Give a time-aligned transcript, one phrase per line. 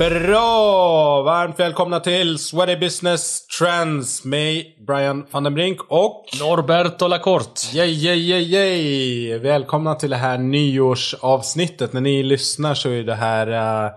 [0.00, 1.22] Bra!
[1.22, 6.24] Varmt välkomna till Sweaty Business Trends med Brian van den Brink och...
[6.40, 7.76] Norberto Lacorte.
[7.76, 9.38] Yay, yay, yay, yay!
[9.38, 11.92] Välkomna till det här nyårsavsnittet.
[11.92, 13.48] När ni lyssnar så är det här
[13.86, 13.90] uh,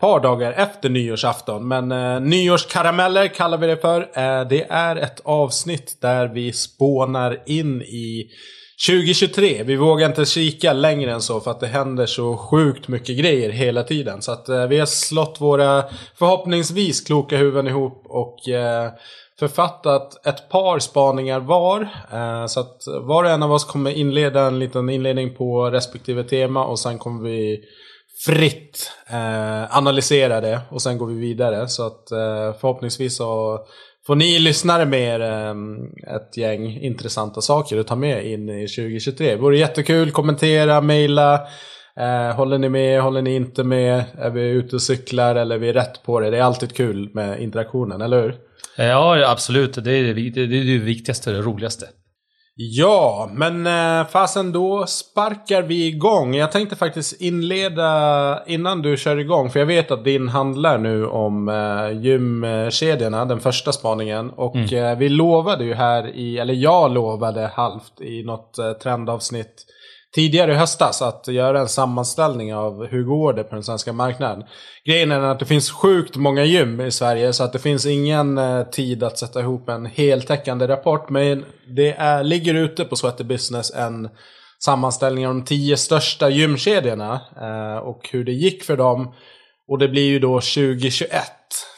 [0.00, 1.68] par dagar efter nyårsafton.
[1.68, 4.00] Men uh, nyårskarameller kallar vi det för.
[4.00, 8.30] Uh, det är ett avsnitt där vi spånar in i
[8.86, 13.18] 2023, vi vågar inte kika längre än så för att det händer så sjukt mycket
[13.18, 14.22] grejer hela tiden.
[14.22, 15.84] Så att eh, vi har slått våra
[16.14, 18.90] förhoppningsvis kloka huvuden ihop och eh,
[19.38, 21.80] författat ett par spaningar var.
[22.12, 26.24] Eh, så att var och en av oss kommer inleda en liten inledning på respektive
[26.24, 27.60] tema och sen kommer vi
[28.26, 31.68] fritt eh, analysera det och sen går vi vidare.
[31.68, 33.58] Så att eh, förhoppningsvis så
[34.06, 35.76] får ni lyssnare med er ehm,
[36.16, 39.30] ett gäng intressanta saker att ta med in i 2023.
[39.30, 41.34] Det vore jättekul, kommentera, mejla.
[41.96, 44.04] Eh, håller ni med, håller ni inte med?
[44.18, 46.30] Är vi ute och cyklar eller är vi rätt på det?
[46.30, 48.34] Det är alltid kul med interaktionen, eller hur?
[48.76, 49.84] Eh, ja, absolut.
[49.84, 51.86] Det är det, det, är det viktigaste och det roligaste.
[52.62, 56.34] Ja, men eh, fasen då sparkar vi igång.
[56.34, 59.50] Jag tänkte faktiskt inleda innan du kör igång.
[59.50, 64.30] För jag vet att din handlar nu om eh, gymkedjorna, den första spaningen.
[64.30, 64.84] Och mm.
[64.84, 69.66] eh, vi lovade ju här i, eller jag lovade halvt i något trendavsnitt
[70.14, 74.44] tidigare i höstas att göra en sammanställning av hur går det på den svenska marknaden.
[74.84, 78.38] Grejen är att det finns sjukt många gym i Sverige så att det finns ingen
[78.38, 81.10] eh, tid att sätta ihop en heltäckande rapport.
[81.10, 81.44] Men
[81.76, 84.08] det är, ligger ute på Sweaty Business en
[84.64, 89.14] sammanställning av de tio största gymkedjorna eh, och hur det gick för dem.
[89.68, 91.10] Och det blir ju då 2021.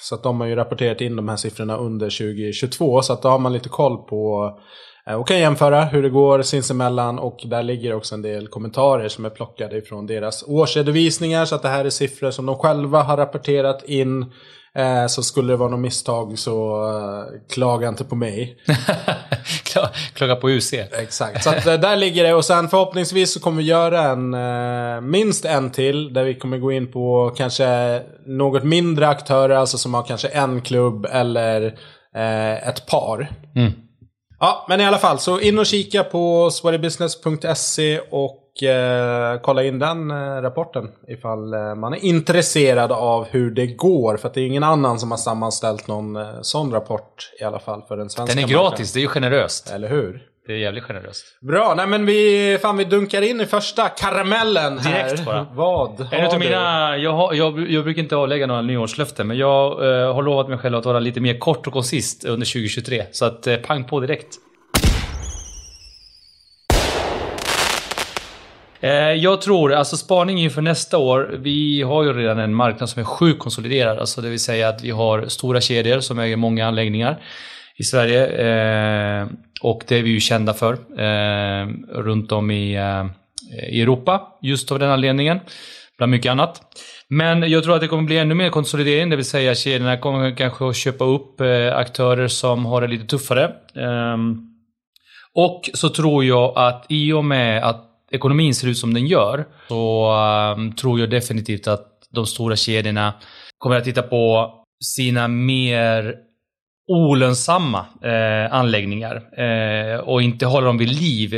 [0.00, 3.02] Så att de har ju rapporterat in de här siffrorna under 2022.
[3.02, 4.50] Så att då har man lite koll på
[5.10, 9.24] och kan jämföra hur det går sinsemellan och där ligger också en del kommentarer som
[9.24, 11.44] är plockade ifrån deras årsredovisningar.
[11.44, 14.32] Så att det här är siffror som de själva har rapporterat in.
[14.74, 18.56] Eh, så skulle det vara något misstag så eh, klaga inte på mig.
[20.14, 20.72] klaga på UC.
[20.72, 22.34] Exakt, så där ligger det.
[22.34, 26.12] Och sen förhoppningsvis så kommer vi göra en, minst en till.
[26.12, 30.60] Där vi kommer gå in på kanske något mindre aktörer, alltså som har kanske en
[30.60, 31.74] klubb eller
[32.64, 33.30] ett par.
[33.56, 33.72] Mm.
[34.44, 39.78] Ja, men i alla fall så in och kika på sweatybusiness.se och eh, kolla in
[39.78, 44.16] den eh, rapporten ifall eh, man är intresserad av hur det går.
[44.16, 47.58] För att det är ingen annan som har sammanställt någon eh, sån rapport i alla
[47.58, 48.86] fall för den svenska Den är gratis, marknaden.
[48.94, 49.70] det är ju generöst.
[49.70, 50.22] Eller hur?
[50.46, 51.24] Det är jävligt generöst.
[51.40, 55.04] Bra, nej men vi, fan, vi dunkar in i första karamellen här.
[55.04, 55.46] Direkt bara.
[55.52, 59.72] Vad en har mina, jag, har, jag, jag, brukar inte avlägga några nyårslöften, men jag
[59.72, 63.02] eh, har lovat mig själv att vara lite mer kort och konsist under 2023.
[63.12, 64.38] Så att eh, pang på direkt.
[68.80, 73.00] Eh, jag tror, alltså spaning inför nästa år, vi har ju redan en marknad som
[73.00, 73.98] är sjukt konsoliderad.
[73.98, 77.20] Alltså det vill säga att vi har stora kedjor som äger många anläggningar
[77.82, 78.26] i Sverige.
[78.26, 79.26] Eh,
[79.62, 83.06] och det är vi ju kända för eh, runt om i, eh,
[83.72, 85.40] i Europa, just av den anledningen.
[85.98, 86.60] Bland mycket annat.
[87.08, 90.36] Men jag tror att det kommer bli ännu mer konsolidering, det vill säga kedjorna kommer
[90.36, 93.52] kanske att köpa upp eh, aktörer som har det lite tuffare.
[93.76, 94.38] Ehm,
[95.34, 99.44] och så tror jag att i och med att ekonomin ser ut som den gör
[99.68, 103.14] så ehm, tror jag definitivt att de stora kedjorna
[103.58, 104.54] kommer att titta på
[104.84, 106.14] sina mer
[106.88, 111.34] olönsamma eh, anläggningar eh, och inte hålla dem vid liv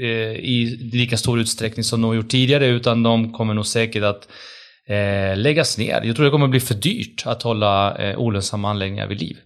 [0.00, 4.28] eh, i lika stor utsträckning som de gjort tidigare utan de kommer nog säkert att
[4.88, 6.02] eh, läggas ner.
[6.04, 9.36] Jag tror det kommer bli för dyrt att hålla eh, olönsamma anläggningar vid liv.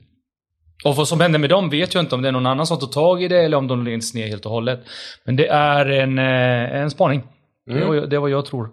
[0.84, 2.78] Och vad som händer med dem vet jag inte om det är någon annan som
[2.78, 4.81] tar tag i det eller om de läggs ner helt och hållet.
[5.25, 7.22] Men det är en, eh, en spaning.
[7.71, 7.91] Mm.
[7.91, 8.69] Det, är, det är vad jag tror.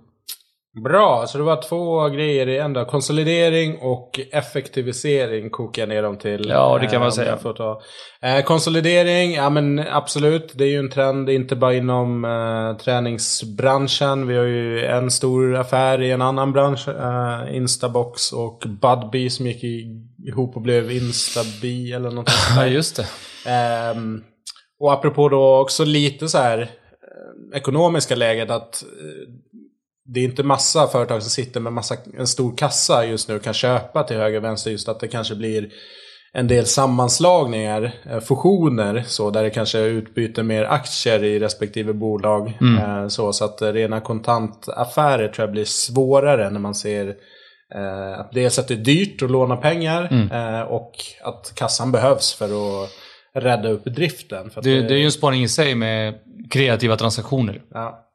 [0.84, 6.18] Bra, så det var två grejer i en Konsolidering och effektivisering kokar jag ner dem
[6.18, 6.50] till.
[6.50, 7.38] Ja, det kan man eh, säga.
[7.38, 7.81] Får ta.
[8.22, 10.51] Eh, konsolidering, ja men absolut.
[10.56, 14.28] Det är ju en trend, inte bara inom eh, träningsbranschen.
[14.28, 16.88] Vi har ju en stor affär i en annan bransch.
[16.88, 19.63] Eh, Instabox och Budbee som gick
[20.28, 23.06] ihop och blev Instabi eller något sånt Ja, just det.
[23.51, 24.24] Ehm,
[24.80, 26.69] och apropå då också lite så här
[27.54, 28.84] ekonomiska läget att
[30.07, 33.44] det är inte massa företag som sitter med massa, en stor kassa just nu och
[33.44, 34.71] kan köpa till höger och vänster.
[34.71, 35.69] Just att det kanske blir
[36.33, 42.57] en del sammanslagningar, eh, fusioner, så där det kanske utbyter mer aktier i respektive bolag.
[42.62, 42.83] Mm.
[42.83, 47.07] Eh, så, så att rena kontantaffärer tror jag blir svårare när man ser
[47.75, 50.68] eh, att dels att det är dyrt att låna pengar mm.
[50.68, 50.92] och
[51.24, 52.89] att kassan behövs för att
[53.33, 54.51] rädda upp driften.
[54.56, 56.13] Det, det, det, är ju en spaning i sig med
[56.50, 57.62] kreativa transaktioner.
[57.74, 58.06] Ja.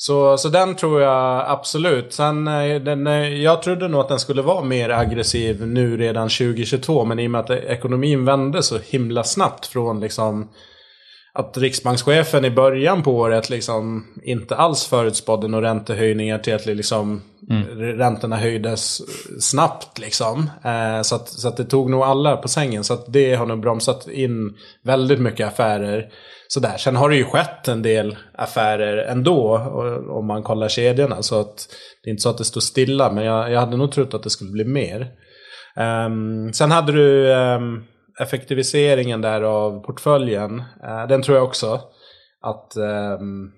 [0.00, 2.12] Så, så den tror jag absolut.
[2.12, 6.28] Sen, eh, den, eh, jag trodde nog att den skulle vara mer aggressiv nu redan
[6.28, 7.04] 2022.
[7.04, 10.48] Men i och med att ekonomin vände så himla snabbt från liksom
[11.32, 17.22] att riksbankschefen i början på året liksom inte alls förutspådde några räntehöjningar till att liksom
[17.50, 17.64] mm.
[17.98, 19.02] räntorna höjdes
[19.40, 19.98] snabbt.
[19.98, 20.50] Liksom.
[20.64, 22.84] Eh, så, att, så att det tog nog alla på sängen.
[22.84, 26.08] Så att det har nog bromsat in väldigt mycket affärer.
[26.50, 26.76] Sådär.
[26.76, 29.56] Sen har det ju skett en del affärer ändå
[30.10, 31.22] om man kollar kedjorna.
[31.22, 31.68] Så att
[32.02, 33.12] det är inte så att det står stilla.
[33.12, 35.10] Men jag, jag hade nog trott att det skulle bli mer.
[36.06, 37.84] Um, sen hade du um,
[38.20, 40.62] effektiviseringen där av portföljen.
[40.84, 41.80] Uh, den tror jag också
[42.40, 43.52] att um,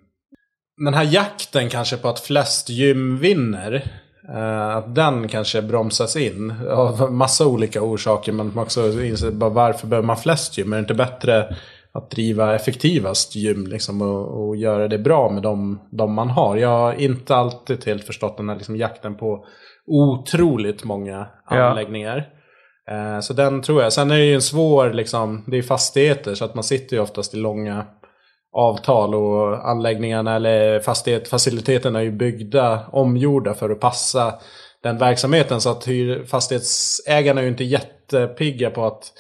[0.85, 3.93] den här jakten kanske på att flest gym vinner.
[4.35, 8.33] Uh, att den kanske bromsas in av massa olika orsaker.
[8.33, 10.73] Men man också inser bara varför behöver man flest gym?
[10.73, 11.57] Är det inte bättre
[11.93, 16.57] att driva effektivast gym liksom, och, och, göra det bra med de, de man har.
[16.57, 19.45] Jag har inte alltid helt förstått den här liksom, jakten på
[19.87, 22.29] otroligt många anläggningar.
[22.87, 23.17] Ja.
[23.17, 23.93] Eh, så den tror jag.
[23.93, 27.03] Sen är det ju en svår, liksom, det är fastigheter så att man sitter ju
[27.03, 27.87] oftast i långa
[28.53, 34.35] avtal och anläggningarna eller fastighet, faciliteterna är ju byggda, omgjorda för att passa
[34.83, 35.61] den verksamheten.
[35.61, 35.87] Så att
[36.27, 39.13] fastighetsägarna är ju inte jättepigga på att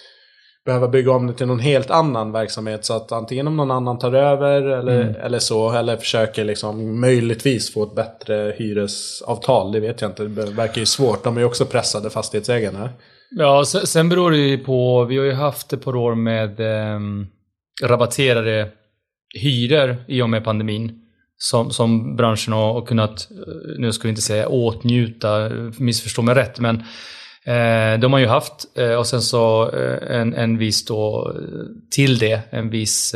[0.64, 2.84] behöva bygga om det till någon helt annan verksamhet.
[2.84, 5.14] Så att antingen om någon annan tar över eller, mm.
[5.14, 5.72] eller så.
[5.72, 9.72] Eller försöker liksom möjligtvis få ett bättre hyresavtal.
[9.72, 10.24] Det vet jag inte.
[10.24, 11.24] Det verkar ju svårt.
[11.24, 12.90] De är ju också pressade fastighetsägarna.
[13.30, 15.04] Ja, sen beror det ju på.
[15.04, 17.00] Vi har ju haft ett par år med eh,
[17.82, 18.68] rabatterade
[19.42, 20.96] hyror i och med pandemin.
[21.42, 23.28] Som, som branschen har kunnat,
[23.78, 26.84] nu ska vi inte säga åtnjuta, missförstå mig rätt, men Eh,
[28.00, 31.34] de har ju haft eh, och sen så eh, en, en viss då
[31.90, 33.14] till det, en viss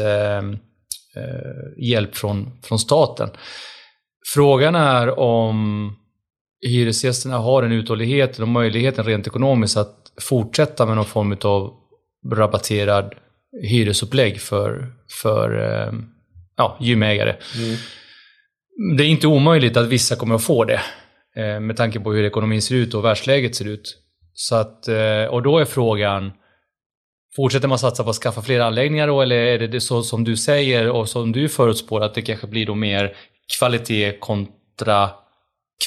[1.77, 3.31] hjälp från, från staten.
[4.35, 5.91] Frågan är om
[6.67, 11.73] hyresgästerna har en uthållighet och möjligheten rent ekonomiskt att fortsätta med någon form av
[12.35, 13.15] rabatterad
[13.63, 14.93] hyresupplägg för,
[15.23, 15.51] för
[16.57, 17.37] ja, gymägare.
[17.57, 17.77] Mm.
[18.97, 20.81] Det är inte omöjligt att vissa kommer att få det
[21.61, 24.04] med tanke på hur ekonomin ser ut och världsläget ser ut.
[24.35, 26.33] Så att, eh, och då är frågan,
[27.37, 30.37] fortsätter man satsa på att skaffa fler anläggningar då, eller är det så som du
[30.37, 33.17] säger och som du förutspår att det kanske blir då mer
[33.59, 35.11] kvalitet kontra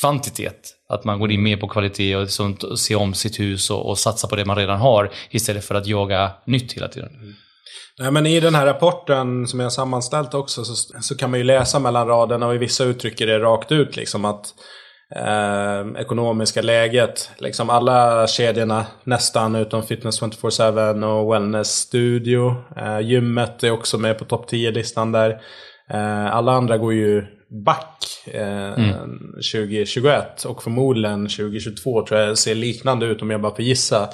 [0.02, 0.74] kvantitet?
[0.90, 3.90] Att man går in mer på kvalitet och sånt, och ser om sitt hus och,
[3.90, 7.10] och satsar på det man redan har istället för att jaga nytt hela tiden.
[7.10, 7.34] Mm.
[8.00, 11.44] Nej, men I den här rapporten som jag sammanställt också så, så kan man ju
[11.44, 14.54] läsa mellan raderna och i vissa uttrycker det rakt ut liksom att
[15.16, 17.32] eh, ekonomiska läget.
[17.38, 22.56] Liksom alla kedjorna nästan utom Fitness 24-7 och Wellness Studio.
[22.78, 25.30] Eh, gymmet är också med på topp 10-listan där.
[25.90, 27.26] Eh, alla andra går ju
[27.66, 28.94] back eh, mm.
[29.54, 34.10] 2021 och förmodligen 2022 tror jag ser liknande ut om jag bara får gissa.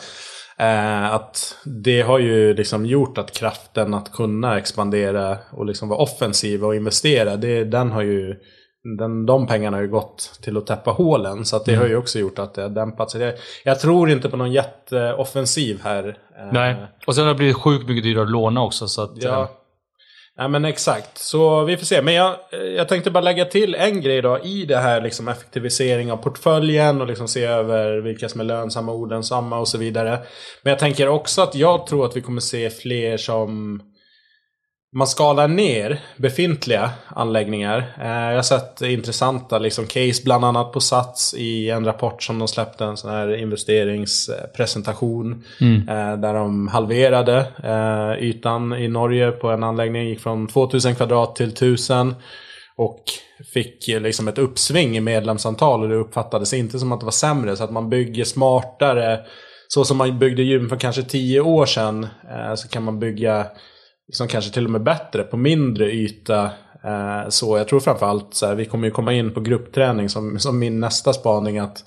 [0.58, 6.00] Eh, att det har ju liksom gjort att kraften att kunna expandera och liksom vara
[6.00, 8.36] offensiv och investera, det, den har ju
[8.84, 11.46] den, de pengarna har ju gått till att täppa hålen.
[11.46, 11.82] Så att det mm.
[11.82, 13.22] har ju också gjort att det har dämpat sig.
[13.22, 13.34] Jag,
[13.64, 16.18] jag tror inte på någon jätteoffensiv här.
[16.40, 16.54] Eh.
[16.54, 16.76] Nej,
[17.08, 18.88] och sen har det blivit sjukt mycket dyrare att låna också.
[18.88, 19.42] Så att, ja.
[19.42, 19.50] Eh.
[20.38, 21.18] ja, men exakt.
[21.18, 22.02] Så vi får se.
[22.02, 22.36] Men jag,
[22.78, 27.02] jag tänkte bara lägga till en grej då i det här liksom effektivisering av portföljen
[27.02, 30.20] och liksom se över vilka som är lönsamma, olönsamma och så vidare.
[30.64, 33.82] Men jag tänker också att jag tror att vi kommer se fler som
[34.94, 37.94] man skalar ner befintliga anläggningar.
[38.02, 42.40] Eh, jag har sett intressanta liksom, case bland annat på Sats i en rapport som
[42.40, 42.86] de släppte.
[42.86, 45.44] En sån här investeringspresentation.
[45.62, 45.90] Mm.
[45.90, 50.08] Eh, där de halverade eh, ytan i Norge på en anläggning.
[50.08, 52.16] Gick från 2000 kvadrat till 1000.
[52.76, 53.04] Och
[53.54, 57.56] fick liksom ett uppsving i medlemsantal och det uppfattades inte som att det var sämre.
[57.56, 59.20] Så att man bygger smartare.
[59.68, 62.08] Så som man byggde gym för kanske 10 år sedan.
[62.56, 63.46] Så kan man bygga
[64.08, 66.44] liksom kanske till och med bättre på mindre yta.
[66.84, 70.40] Eh, så jag tror framförallt så här, vi kommer ju komma in på gruppträning som,
[70.40, 71.84] som min nästa spaning att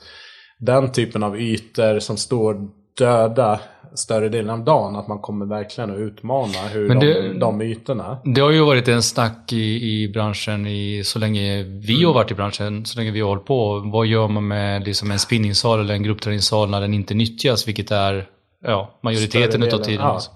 [0.58, 2.68] den typen av ytor som står
[2.98, 3.60] döda
[3.94, 4.96] större delen av dagen.
[4.96, 8.18] Att man kommer verkligen att utmana hur Men det, de, de ytorna.
[8.24, 12.30] Det har ju varit en snack i, i branschen i, så länge vi har varit
[12.30, 13.78] i branschen, så länge vi har hållit på.
[13.92, 17.90] Vad gör man med liksom en spinningsal eller en gruppträningssal när den inte nyttjas, vilket
[17.90, 18.28] är
[18.62, 20.06] ja, majoriteten av tiden.
[20.06, 20.14] Ja.
[20.14, 20.34] Liksom.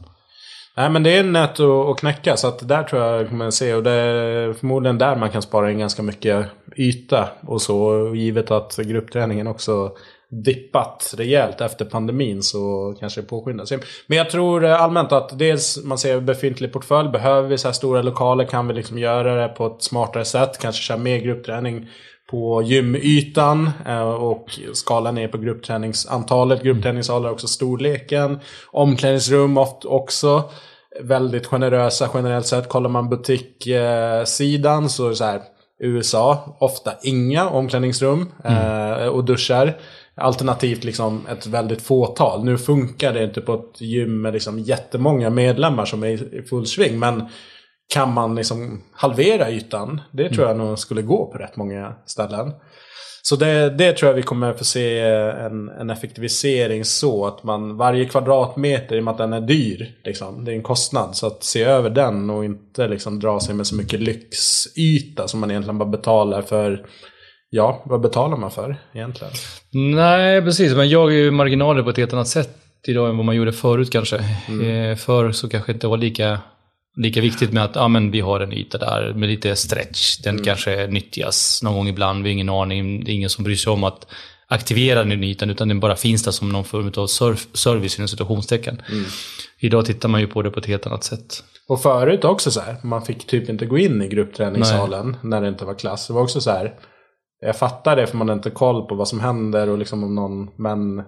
[0.76, 3.82] Nej men det är nät att knäcka så att där tror jag kommer se och
[3.82, 6.46] det är förmodligen där man kan spara in ganska mycket
[6.76, 9.92] yta och så givet att gruppträningen också
[10.30, 13.72] dippat rejält efter pandemin så kanske det påskyndas.
[14.06, 17.08] Men jag tror eh, allmänt att dels man ser befintlig portfölj.
[17.08, 20.58] Behöver vi så här stora lokaler kan vi liksom göra det på ett smartare sätt.
[20.58, 21.88] Kanske köra mer gruppträning
[22.30, 26.62] på gymytan eh, och skala ner på gruppträningsantalet.
[26.62, 28.40] Gruppträningssalar också storleken.
[28.66, 30.50] Omklädningsrum också
[31.00, 32.68] väldigt generösa generellt sett.
[32.68, 35.40] Kollar man butikssidan så är det så här
[35.82, 39.02] USA, ofta inga omklädningsrum mm.
[39.02, 39.78] eh, och duschar.
[40.14, 42.44] Alternativt liksom ett väldigt fåtal.
[42.44, 46.66] Nu funkar det inte på ett gym med liksom jättemånga medlemmar som är i full
[46.66, 46.98] sving.
[46.98, 47.28] Men
[47.90, 50.00] kan man liksom halvera ytan?
[50.10, 52.52] Det tror jag nog skulle gå på rätt många ställen.
[53.22, 57.76] Så det, det tror jag vi kommer få se en, en effektivisering så att man
[57.76, 61.16] varje kvadratmeter, i och med att den är dyr, liksom, det är en kostnad.
[61.16, 65.40] Så att se över den och inte liksom dra sig med så mycket lyxyta som
[65.40, 66.86] man egentligen bara betalar för
[67.52, 69.32] Ja, vad betalar man för egentligen?
[69.72, 70.74] Nej, precis.
[70.74, 72.56] Men jag är ju marginaler på ett helt annat sätt
[72.86, 74.24] idag än vad man gjorde förut kanske.
[74.48, 74.90] Mm.
[74.90, 76.38] Eh, förr så kanske det inte var lika
[76.96, 80.18] Lika viktigt med att ja, men vi har en yta där med lite stretch.
[80.18, 80.44] Den mm.
[80.44, 82.22] kanske nyttjas någon gång ibland.
[82.22, 83.04] Vi har ingen aning.
[83.04, 84.06] Det är ingen som bryr sig om att
[84.48, 87.06] aktivera den ytan utan den bara finns där som någon form av
[87.54, 88.82] service inom situationstecken.
[88.88, 89.04] Mm.
[89.58, 91.44] Idag tittar man ju på det på ett helt annat sätt.
[91.68, 95.18] Och förut också så här, man fick typ inte gå in i gruppträningssalen Nej.
[95.22, 96.06] när det inte var klass.
[96.06, 96.74] Det var också så här,
[97.40, 100.14] jag fattar det för man har inte koll på vad som händer och liksom om
[100.14, 101.02] någon men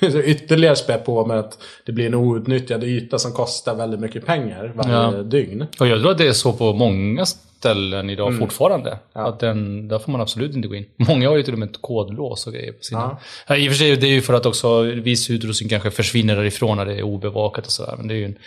[0.24, 4.72] ytterligare spä på med att det blir en outnyttjad yta som kostar väldigt mycket pengar
[4.74, 5.22] varje ja.
[5.22, 5.66] dygn.
[5.80, 8.40] Och jag tror att det är så på många ställen idag mm.
[8.40, 8.98] fortfarande.
[9.12, 9.28] Ja.
[9.28, 10.86] Att den, där får man absolut inte gå in.
[10.96, 13.18] Många har ju till och med ett kodlås och grejer på sina.
[13.48, 13.56] Ja.
[13.56, 16.76] I och för sig det är ju för att också viss utrustning kanske försvinner därifrån
[16.76, 17.94] när det är obevakat och sådär.
[17.96, 18.38] Men det är ju en,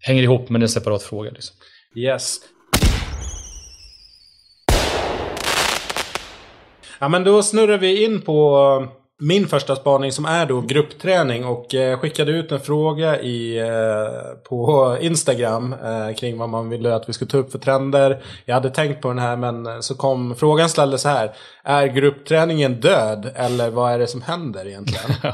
[0.00, 1.30] hänger ihop med en separat fråga.
[1.30, 1.56] Liksom.
[1.96, 2.36] Yes.
[7.00, 8.88] Ja men då snurrar vi in på
[9.20, 14.48] min första spaning som är då gruppträning och eh, skickade ut en fråga i, eh,
[14.48, 18.22] på Instagram eh, kring vad man ville att vi skulle ta upp för trender.
[18.44, 21.32] Jag hade tänkt på den här men så kom frågan ställdes så här.
[21.62, 25.10] Är gruppträningen död eller vad är det som händer egentligen?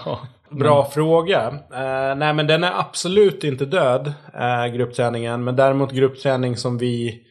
[0.51, 0.91] Bra mm.
[0.91, 1.47] fråga.
[1.73, 5.45] Eh, nej men den är absolut inte död, eh, gruppträningen.
[5.45, 7.25] Men däremot gruppträning som vi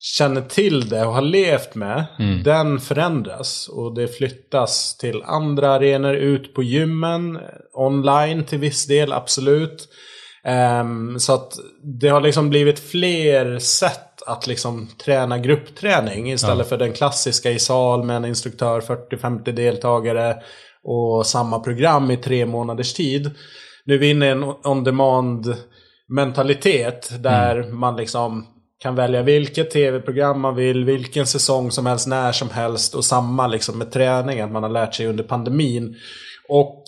[0.00, 2.42] känner till det och har levt med, mm.
[2.42, 3.68] den förändras.
[3.68, 7.38] Och det flyttas till andra arenor, ut på gymmen,
[7.72, 9.88] online till viss del, absolut.
[10.80, 11.52] Um, så att
[12.00, 16.64] det har liksom blivit fler sätt att liksom träna gruppträning istället ja.
[16.64, 20.36] för den klassiska i sal med en instruktör, 40-50 deltagare
[20.84, 23.30] och samma program i tre månaders tid.
[23.84, 25.54] Nu är vi inne i en on-demand
[26.08, 27.78] mentalitet där mm.
[27.78, 28.46] man liksom
[28.82, 32.94] kan välja vilket tv-program man vill, vilken säsong som helst, när som helst.
[32.94, 35.96] Och samma liksom med träning, att man har lärt sig under pandemin.
[36.48, 36.84] Och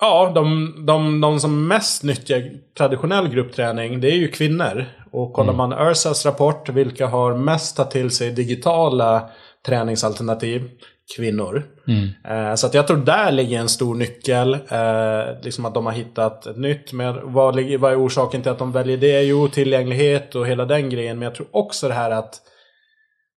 [0.00, 2.42] ja, de, de, de som mest nyttjar
[2.78, 4.86] traditionell gruppträning, det är ju kvinnor.
[5.12, 5.70] Och kollar mm.
[5.70, 9.30] man Ursas rapport, vilka har mest tagit till sig digitala
[9.66, 10.70] träningsalternativ?
[11.16, 11.62] Kvinnor.
[11.88, 12.08] Mm.
[12.28, 14.54] Eh, så att jag tror där ligger en stor nyckel.
[14.54, 16.92] Eh, liksom att de har hittat ett nytt.
[16.92, 19.22] Men vad, vad är orsaken till att de väljer det?
[19.22, 21.18] Jo, tillgänglighet och hela den grejen.
[21.18, 22.40] Men jag tror också det här att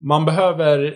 [0.09, 0.95] man behöver...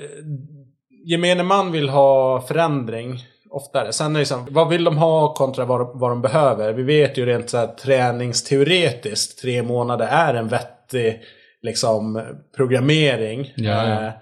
[1.06, 3.92] Gemene man vill ha förändring oftare.
[3.92, 6.72] Sen är det liksom, vad vill de ha kontra vad, vad de behöver?
[6.72, 11.20] Vi vet ju rent så här, träningsteoretiskt, tre månader är en vettig
[11.62, 12.22] liksom,
[12.56, 13.52] programmering.
[13.56, 14.06] Ja, ja.
[14.06, 14.12] Eh,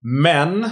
[0.00, 0.70] men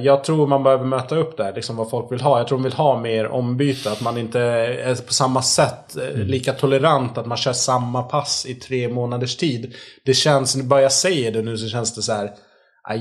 [0.00, 2.38] jag tror man behöver möta upp där, liksom vad folk vill ha.
[2.38, 3.92] Jag tror de vill ha mer ombyte.
[3.92, 6.26] Att man inte är på samma sätt eh, mm.
[6.26, 7.18] lika tolerant.
[7.18, 9.74] Att man kör samma pass i tre månaders tid.
[10.04, 12.30] Det känns, bara jag säger det nu så känns det så här.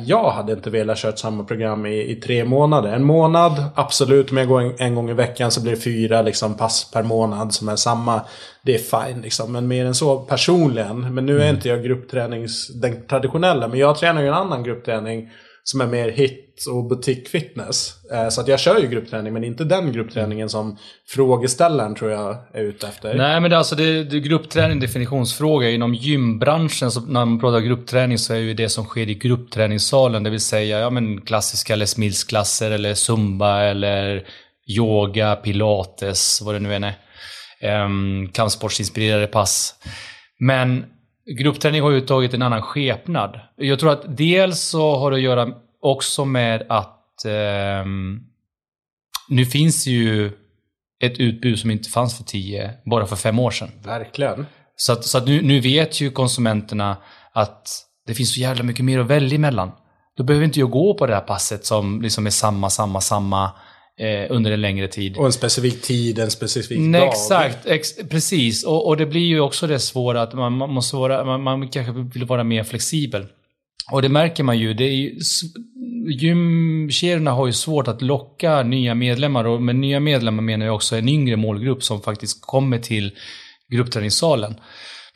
[0.05, 2.93] Jag hade inte velat köra samma program i, i, tre månader.
[2.93, 4.31] En månad, absolut.
[4.31, 7.03] Men jag går en, en, gång i veckan så blir det fyra liksom, pass per
[7.03, 8.21] månad som är samma.
[8.63, 9.51] Det är fine liksom.
[9.51, 11.13] Men mer än så personligen.
[11.13, 11.55] Men nu är mm.
[11.55, 13.67] inte jag grupptränings, den traditionella.
[13.67, 15.29] Men jag tränar ju en annan gruppträning
[15.63, 17.31] som är mer hit och butikfitness.
[17.31, 18.11] fitness.
[18.11, 20.77] Eh, så att jag kör ju gruppträning men inte den gruppträningen som
[21.07, 23.13] frågeställaren tror jag är ute efter.
[23.13, 25.69] Nej men det, alltså det, det gruppträning definitionsfråga.
[25.69, 30.23] Inom gymbranschen så när man pratar gruppträning så är ju det som sker i gruppträningssalen.
[30.23, 34.27] Det vill säga ja, men klassiska Les Mills-klasser eller zumba eller
[34.67, 36.95] yoga, pilates, vad det nu än är.
[37.85, 39.75] Um, kampsportsinspirerade pass.
[40.39, 40.85] Men
[41.37, 43.39] gruppträning har ju tagit en annan skepnad.
[43.55, 45.49] Jag tror att dels så har det att göra
[45.81, 47.85] också med att eh,
[49.29, 50.31] nu finns ju
[51.03, 53.69] ett utbud som inte fanns för tio, bara för fem år sedan.
[53.83, 54.45] Verkligen.
[54.75, 56.97] Så att, så att nu, nu vet ju konsumenterna
[57.33, 57.69] att
[58.07, 59.71] det finns så jävla mycket mer att välja emellan.
[60.17, 63.51] Då behöver inte jag gå på det här passet som liksom är samma, samma, samma
[63.99, 65.17] eh, under en längre tid.
[65.17, 67.09] Och en specifik tid, en specifik Nej, dag.
[67.09, 68.63] Exakt, ex precis.
[68.63, 71.67] Och, och det blir ju också det svåra att man, man måste vara, man, man
[71.67, 73.25] kanske vill vara mer flexibel.
[73.91, 74.73] Och det märker man ju.
[74.73, 75.19] Det är ju
[76.07, 80.95] gymkedjorna har ju svårt att locka nya medlemmar och med nya medlemmar menar jag också
[80.95, 83.11] en yngre målgrupp som faktiskt kommer till
[83.71, 84.55] gruppträningssalen.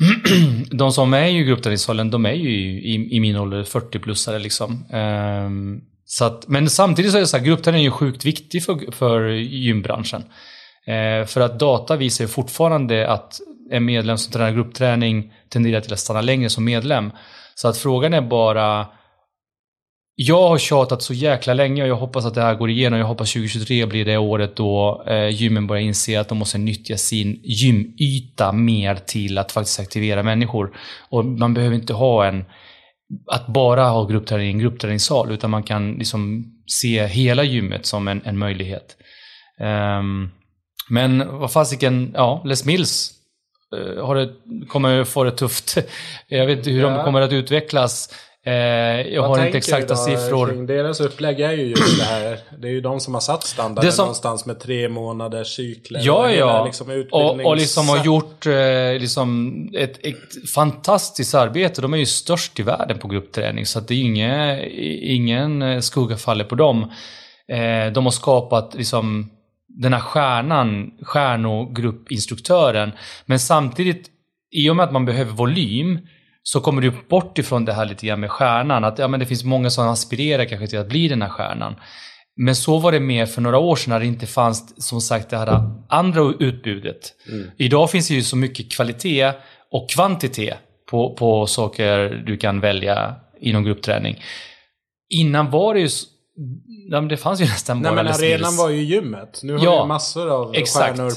[0.71, 4.85] de som är i gruppträningssalen, de är ju i, i min ålder 40-plussare liksom.
[4.93, 8.63] Um, så att, men samtidigt så är det så här, gruppträning är ju sjukt viktig
[8.63, 10.23] för, för gymbranschen.
[10.87, 13.39] Eh, för att data visar ju fortfarande att
[13.71, 17.11] en medlem som tränar gruppträning tenderar till att stanna längre som medlem.
[17.55, 18.87] Så att frågan är bara
[20.17, 22.99] jag har tjatat så jäkla länge och jag hoppas att det här går igenom.
[22.99, 26.97] Jag hoppas 2023 blir det året då eh, gymmen börjar inse att de måste nyttja
[26.97, 30.77] sin gymyta mer till att faktiskt aktivera människor.
[31.09, 32.45] Och man behöver inte ha en
[33.27, 38.07] att bara ha gruppträning i en gruppträningssal utan man kan liksom se hela gymmet som
[38.07, 38.97] en, en möjlighet.
[39.99, 40.31] Um,
[40.89, 43.11] men vad fasiken, ja, Les Mills
[43.75, 44.33] uh, har det,
[44.67, 45.77] kommer få det tufft.
[46.27, 46.89] Jag vet inte hur ja.
[46.89, 48.13] de kommer att utvecklas.
[48.47, 50.47] Eh, jag Vad har inte exakta då, siffror.
[50.47, 52.39] Kring deras upplägg är ju just det här.
[52.57, 54.03] Det är ju de som har satt standarden som...
[54.03, 56.01] någonstans med tre månaders cykler.
[56.03, 56.65] Ja, ja.
[56.65, 57.45] Liksom utbildnings...
[57.45, 61.81] och, och liksom har gjort eh, liksom ett, ett, fantastiskt arbete.
[61.81, 63.65] De är ju störst i världen på gruppträning.
[63.65, 64.65] Så att det är inge,
[65.15, 66.91] ingen skugga faller på dem.
[67.47, 69.29] Eh, de har skapat liksom
[69.67, 72.91] den här stjärnan, stjärnogruppinstruktören.
[73.25, 74.09] Men samtidigt,
[74.51, 75.99] i och med att man behöver volym
[76.47, 78.83] så kommer du bort ifrån det här lite grann med stjärnan.
[78.83, 81.75] Att ja, men det finns många som aspirerar kanske till att bli den här stjärnan.
[82.35, 85.29] Men så var det mer för några år sedan när det inte fanns som sagt
[85.29, 87.13] det här andra utbudet.
[87.31, 87.51] Mm.
[87.57, 89.31] Idag finns det ju så mycket kvalitet
[89.71, 90.57] och kvantitet
[90.89, 94.23] på, på saker du kan välja inom gruppträning.
[95.09, 95.89] Innan var det ju
[96.89, 99.39] Ja, men det fanns ju nästan Nej, bara men arenan var ju gymmet.
[99.43, 100.97] Nu har ja, vi massor av exakt.
[100.97, 101.11] stjärnor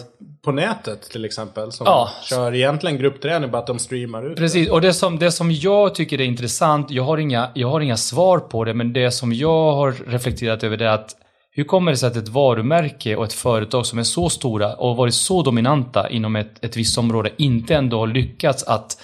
[0.45, 1.73] på nätet till exempel.
[1.73, 2.11] Som ja.
[2.23, 4.72] kör egentligen gruppträning, bara att de streamar ut Precis, det.
[4.72, 7.96] och det som, det som jag tycker är intressant, jag har, inga, jag har inga
[7.96, 11.16] svar på det, men det som jag har reflekterat över det är att
[11.51, 14.96] hur kommer det sig att ett varumärke och ett företag som är så stora och
[14.96, 19.01] varit så dominanta inom ett, ett visst område inte ändå har lyckats att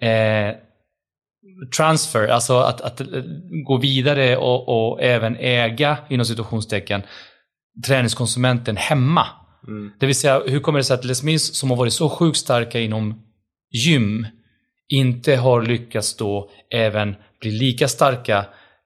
[0.00, 0.56] eh,
[1.76, 3.06] transfer, alltså att, att eh,
[3.66, 7.02] gå vidare och, och även äga, inom situationstecken,
[7.86, 9.26] träningskonsumenten hemma.
[9.68, 9.92] Mm.
[10.00, 12.38] Det vill säga, hur kommer det sig att Les Mills som har varit så sjukt
[12.38, 13.22] starka inom
[13.70, 14.26] gym
[14.88, 18.38] inte har lyckats då även bli lika starka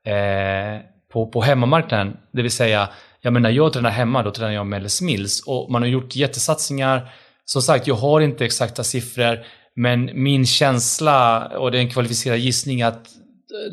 [0.07, 0.81] eh,
[1.13, 2.17] på, på hemmamarknaden.
[2.33, 2.89] Det vill säga,
[3.21, 5.43] jag menar, jag tränar hemma, då tränar jag med Les Mills.
[5.47, 7.11] Och man har gjort jättesatsningar.
[7.45, 9.39] Som sagt, jag har inte exakta siffror.
[9.77, 13.09] Men min känsla, och det är en kvalificerad gissning, att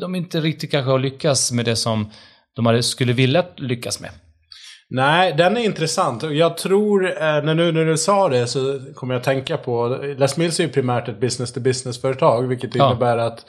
[0.00, 2.10] de inte riktigt kanske har lyckats med det som
[2.56, 4.10] de skulle vilja lyckas med.
[4.90, 6.22] Nej, den är intressant.
[6.22, 9.88] Jag tror, eh, när, nu när du sa det så kommer jag att tänka på,
[10.18, 12.90] Les Mills är ju primärt ett business-to-business-företag, vilket ja.
[12.90, 13.44] innebär att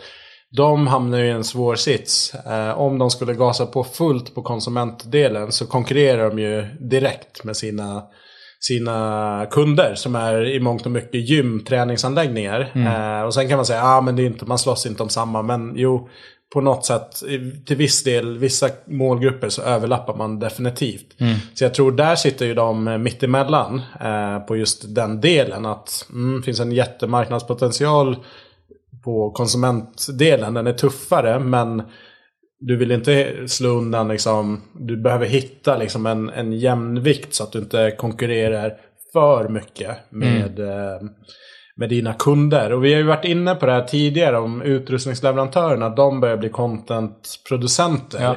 [0.58, 2.36] de hamnar i en svår sits.
[2.36, 7.58] Eh, om de skulle gasa på fullt på konsumentdelen så konkurrerar de ju direkt med
[7.58, 8.04] sina
[8.60, 12.72] sina kunder som är i mångt och mycket gymträningsanläggningar.
[12.76, 12.88] Mm.
[12.88, 15.04] Eh, och sen kan man säga, ja ah, men det är inte, man slåss inte
[15.04, 15.42] om samma.
[15.42, 16.10] Men jo,
[16.54, 17.24] på något sätt,
[17.66, 21.20] till viss del, vissa målgrupper så överlappar man definitivt.
[21.20, 21.36] Mm.
[21.54, 25.66] Så jag tror där sitter ju de mittemellan eh, på just den delen.
[25.66, 28.18] Att mm, finns en jättemarknadspotential
[29.04, 30.54] på konsumentdelen.
[30.54, 31.84] Den är tuffare men
[32.60, 37.52] du vill inte slå undan liksom, du behöver hitta liksom en, en jämnvikt så att
[37.52, 38.74] du inte konkurrerar
[39.14, 40.70] för mycket med, mm.
[40.70, 41.10] eh,
[41.78, 42.74] med dina kunder.
[42.74, 45.90] Och vi har ju varit inne på det här tidigare om utrustningsleverantörerna.
[45.90, 48.24] De börjar bli contentproducenter.
[48.24, 48.36] Ja.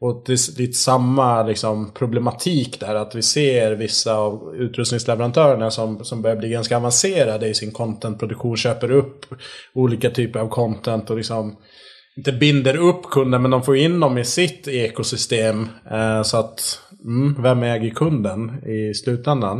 [0.00, 2.94] Och det är lite samma liksom, problematik där.
[2.94, 8.56] Att vi ser vissa av utrustningsleverantörerna som, som börjar bli ganska avancerade i sin contentproduktion.
[8.56, 9.26] Köper upp
[9.74, 11.56] olika typer av content och liksom
[12.16, 15.68] inte binder upp kunden men de får in dem i sitt ekosystem.
[15.90, 19.58] Eh, så att, mm, vem äger kunden i slutändan?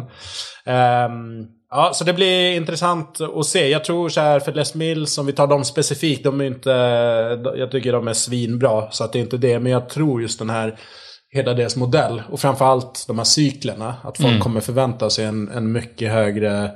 [0.67, 1.09] Eh,
[1.71, 3.69] ja, så det blir intressant att se.
[3.69, 6.71] Jag tror så här för Les Mills, om vi tar dem specifikt, de är inte...
[7.57, 9.59] Jag tycker de är svinbra, så att det är inte det.
[9.59, 10.79] Men jag tror just den här
[11.31, 12.23] hela deras modell.
[12.31, 13.95] Och framförallt de här cyklerna.
[14.03, 14.41] Att folk mm.
[14.41, 16.71] kommer förvänta sig en, en mycket högre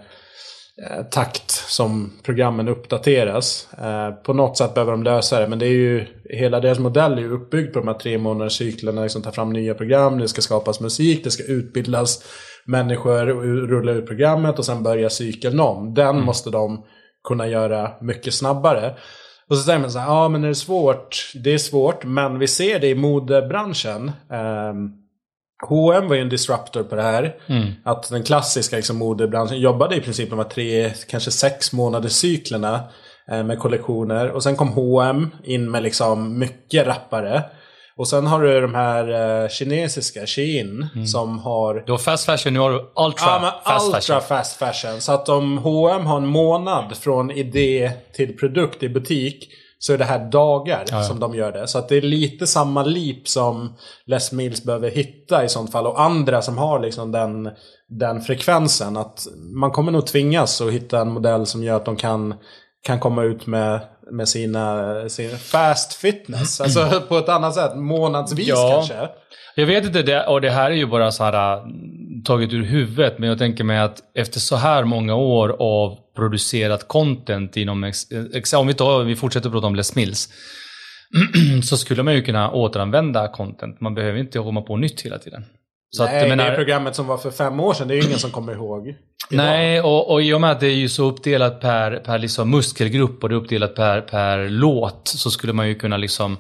[0.81, 3.69] Eh, takt som programmen uppdateras.
[3.79, 5.49] Eh, på något sätt behöver de lösa det.
[5.49, 8.59] Men det är ju, hela deras modell är ju uppbyggd på de här tre månaders
[8.59, 9.03] cyklerna.
[9.03, 12.25] Liksom ta fram nya program, det ska skapas musik, det ska utbildas
[12.67, 13.27] människor,
[13.67, 15.95] rulla ut programmet och sen börja cykeln om.
[15.95, 16.25] Den mm.
[16.25, 16.85] måste de
[17.29, 18.95] kunna göra mycket snabbare.
[19.49, 21.33] Och så säger man så här, ja men är det svårt?
[21.35, 24.13] Det är svårt, men vi ser det i modebranschen.
[24.71, 25.03] Um,
[25.69, 27.37] H&M var ju en disruptor på det här.
[27.47, 27.73] Mm.
[27.85, 32.81] Att den klassiska liksom, modebranschen jobbade i princip de här tre, kanske sex månaders cyklerna
[33.29, 34.31] eh, med kollektioner.
[34.31, 37.43] Och sen kom H&M in med liksom mycket rappare.
[37.97, 42.53] Och sen har du de här eh, kinesiska, Shein, som har Du har fast fashion,
[42.53, 44.21] nu har du ultra Ja, men fast ultra fashion.
[44.29, 45.01] fast fashion.
[45.01, 49.49] Så att om H&M har en månad från idé till produkt i butik
[49.83, 51.03] så är det här dagar ja.
[51.03, 51.69] som de gör det.
[51.69, 53.77] Så att det är lite samma leap som
[54.07, 55.87] Les Mills behöver hitta i sånt fall.
[55.87, 57.51] Och andra som har liksom den,
[57.89, 58.97] den frekvensen.
[58.97, 62.35] Att man kommer nog tvingas att hitta en modell som gör att de kan,
[62.87, 66.61] kan komma ut med, med sina, sin fast fitness.
[66.61, 67.77] Alltså på ett annat sätt.
[67.77, 68.71] Månadsvis Ja.
[68.75, 69.09] kanske.
[69.55, 71.63] Jag vet inte, det, och det här är ju bara så här äh,
[72.25, 76.89] taget ur huvudet, men jag tänker mig att efter så här många år av producerat
[76.89, 80.29] content inom, ex, ex, om vi, tar, vi fortsätter prata om Les Mills,
[81.65, 83.81] så skulle man ju kunna återanvända content.
[83.81, 85.45] Man behöver inte komma på nytt hela tiden.
[85.97, 88.07] Så Nej, att, menar, det programmet som var för fem år sedan, det är ju
[88.07, 88.89] ingen som kommer ihåg.
[88.89, 88.97] idag.
[89.31, 92.51] Nej, och, och i och med att det är ju så uppdelat per, per liksom
[92.51, 96.37] muskelgrupp och det är uppdelat per, per låt så skulle man ju kunna liksom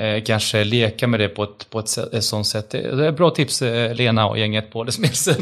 [0.00, 2.70] eh, kanske leka med det på ett, på ett, ett sånt sätt.
[2.70, 5.28] Det det är bra tips eh, Lena och gänget på Les Mills.
[5.28, 5.34] eh,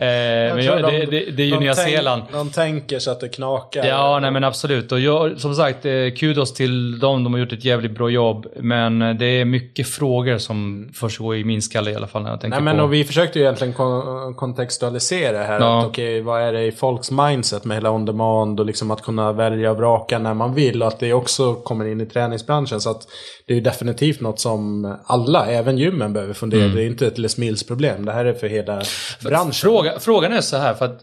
[0.00, 2.22] men jag, de- det, det, det är ju Nya tänk- Zeeland.
[2.32, 3.84] De tänker så att det knakar.
[3.86, 4.92] Ja, nej men absolut.
[4.92, 7.24] Och jag, som sagt, eh, kudos till dem.
[7.24, 8.46] De har gjort ett jävligt bra jobb.
[8.60, 12.30] Men eh, det är mycket frågor som försiggår i min skalle i alla fall när
[12.30, 12.82] jag tänker Nej men på...
[12.82, 15.60] och vi försökte ju egentligen kon- kontextualisera här.
[15.60, 15.80] Ja.
[15.80, 19.02] Att, okej, vad är det i folks mindset med hela on demand och liksom att
[19.02, 20.82] kunna välja och vraka när man vill.
[20.82, 22.80] Och att det också kommer in i träningsbranschen.
[22.80, 23.02] Så att
[23.48, 26.64] det är definitivt något som alla, även gymmen, behöver fundera.
[26.64, 26.76] Mm.
[26.76, 28.04] Det är inte ett Les Mills problem.
[28.04, 28.82] Det här är för hela
[29.22, 29.52] branschen.
[29.52, 31.00] Fråga, frågan är så här, för att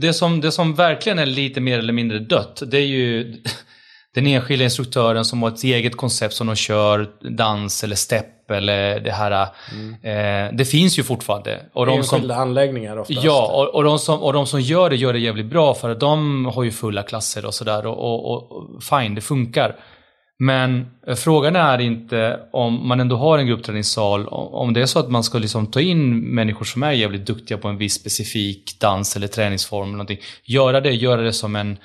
[0.00, 3.34] det som, det som verkligen är lite mer eller mindre dött, det är ju
[4.14, 9.00] den enskilda instruktören som har ett eget koncept som de kör, dans eller step eller
[9.00, 9.42] det här.
[10.02, 11.60] Eh, det finns ju fortfarande.
[11.72, 13.24] Och de som, Enskilda anläggningar oftast.
[13.24, 15.90] Ja, och, och, de som, och de som gör det gör det jävligt bra för
[15.90, 19.76] att de har ju fulla klasser och sådär och, och och fine, det funkar.
[20.38, 24.98] Men eh, frågan är inte om man ändå har en gruppträningssal, om det är så
[24.98, 28.80] att man ska liksom ta in människor som är jävligt duktiga på en viss specifik
[28.80, 30.18] dans eller träningsform eller någonting.
[30.44, 31.78] Göra det, göra det som en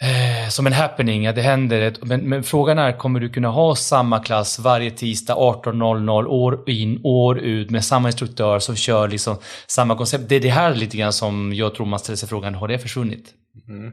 [0.00, 1.94] eh, som en happening, att det händer.
[2.02, 7.00] Men, men frågan är, kommer du kunna ha samma klass varje tisdag 18.00 år in,
[7.04, 10.28] år ut med samma instruktör som kör liksom samma koncept?
[10.28, 12.78] Det är det här lite grann som jag tror man ställer sig frågan, har det
[12.78, 13.34] försvunnit?
[13.68, 13.92] Mm.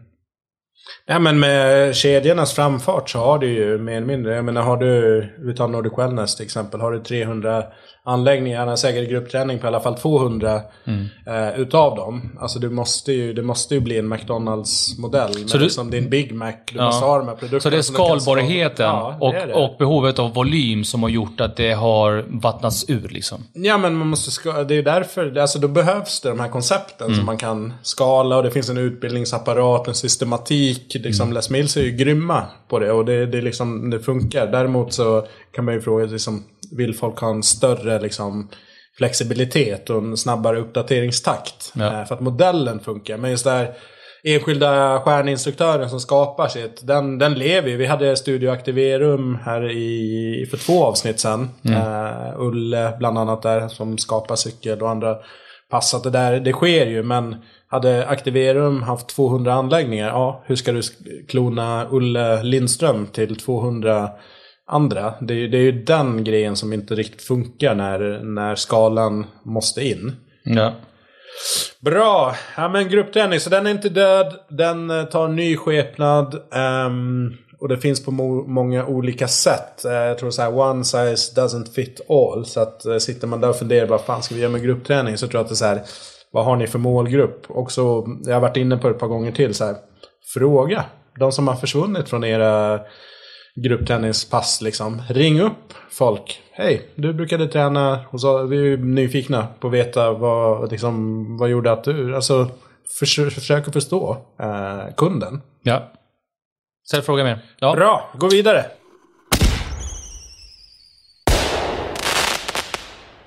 [1.07, 4.35] Ja men med kedjornas framfart så har du ju mer eller mindre.
[4.35, 6.81] Jag menar har du, vi tar Nordic Wellness till exempel.
[6.81, 7.63] Har du 300
[8.07, 11.05] anläggningar, han har säkert gruppträning på i alla fall 200 Mm.
[11.27, 12.37] eh, utav dem.
[12.41, 15.39] Alltså du måste ju, det måste ju bli en McDonalds-modell.
[15.39, 16.51] Med Så du- liksom din Big Mac.
[16.71, 16.85] Du Ja.
[16.85, 17.59] måste ha de här produkterna.
[17.61, 21.55] Så det är skalbarheten Ja, och, är och behovet av volym som har gjort att
[21.55, 23.43] det har vattnats ur liksom.
[23.53, 27.05] Ja men man måste ska, det är därför, alltså då behövs det de här koncepten
[27.07, 27.17] Mm.
[27.17, 30.74] som man kan skala och det finns en utbildningsapparat, en systematik.
[30.93, 31.35] Liksom Mm.
[31.35, 34.47] Les Mills är ju grymma på det och det, det, liksom, det funkar.
[34.47, 36.43] Däremot så kan man ju fråga liksom,
[36.77, 38.49] vill folk ha en större liksom,
[38.97, 41.73] flexibilitet och en snabbare uppdateringstakt?
[41.75, 41.85] Ja.
[42.01, 43.17] Eh, För att modellen funkar.
[43.17, 43.73] Men just där
[44.23, 47.77] enskilda stjärninstruktören som skapar sitt, den, den lever ju.
[47.77, 51.49] Vi hade Studio Activerum här i, för två avsnitt sedan.
[51.65, 55.15] Eh, Ulle bland annat där som skapar cykel och andra
[55.71, 55.93] pass.
[55.93, 57.35] Att det där, det sker ju men
[57.67, 60.81] hade Activerum haft 200 anläggningar, ja hur ska du
[61.27, 64.09] klona Ulle Lindström till 200
[64.67, 65.13] andra?
[65.21, 69.87] Det, är det är ju den grejen som inte riktigt funkar när, när skalan måste
[69.87, 70.15] in.
[70.43, 70.73] Ja.
[71.81, 72.35] Bra!
[72.57, 74.33] Ja men gruppträning, så den är inte död.
[74.49, 76.35] Den eh, tar ny skepnad.
[76.53, 79.85] ehm, och det finns på mo- många olika sätt.
[79.85, 82.45] Eh, jag tror så här, one size doesn't fit all.
[82.45, 85.17] Så att eh, sitter man där och funderar vad fan ska vi göra med gruppträning?
[85.17, 85.81] Så tror jag att det är så här,
[86.35, 87.45] vad har ni för målgrupp?
[87.47, 89.53] Och så, jag har varit inne på det ett par gånger till.
[89.53, 89.75] Så här,
[90.33, 90.85] fråga
[91.19, 92.79] de som har försvunnit från era
[93.63, 95.01] gruppträningspass liksom.
[95.09, 96.41] Ring upp folk.
[96.51, 98.51] Hej, du brukade träna hos oss.
[98.51, 102.15] Vi är nyfikna på att veta vad, liksom, vad gjorde att du...
[102.15, 102.47] Alltså,
[102.99, 105.41] försök, försök att förstå eh, kunden.
[105.63, 105.91] ja.
[106.87, 107.39] Ställ fråga mer.
[107.59, 107.75] Ja.
[107.75, 108.65] Bra, gå vidare.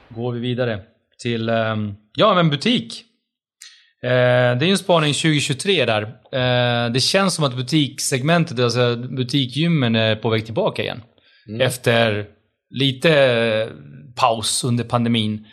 [0.09, 0.83] går vi vidare
[1.23, 3.05] till, ehm, ja men butik.
[4.03, 6.03] Eh, det är en spaning 2023 där.
[6.33, 11.03] Eh, det känns som att butikssegmentet, alltså butikgymmen är på väg tillbaka igen.
[11.61, 12.27] Efter
[12.71, 13.69] lite
[14.17, 15.47] paus under pandemin.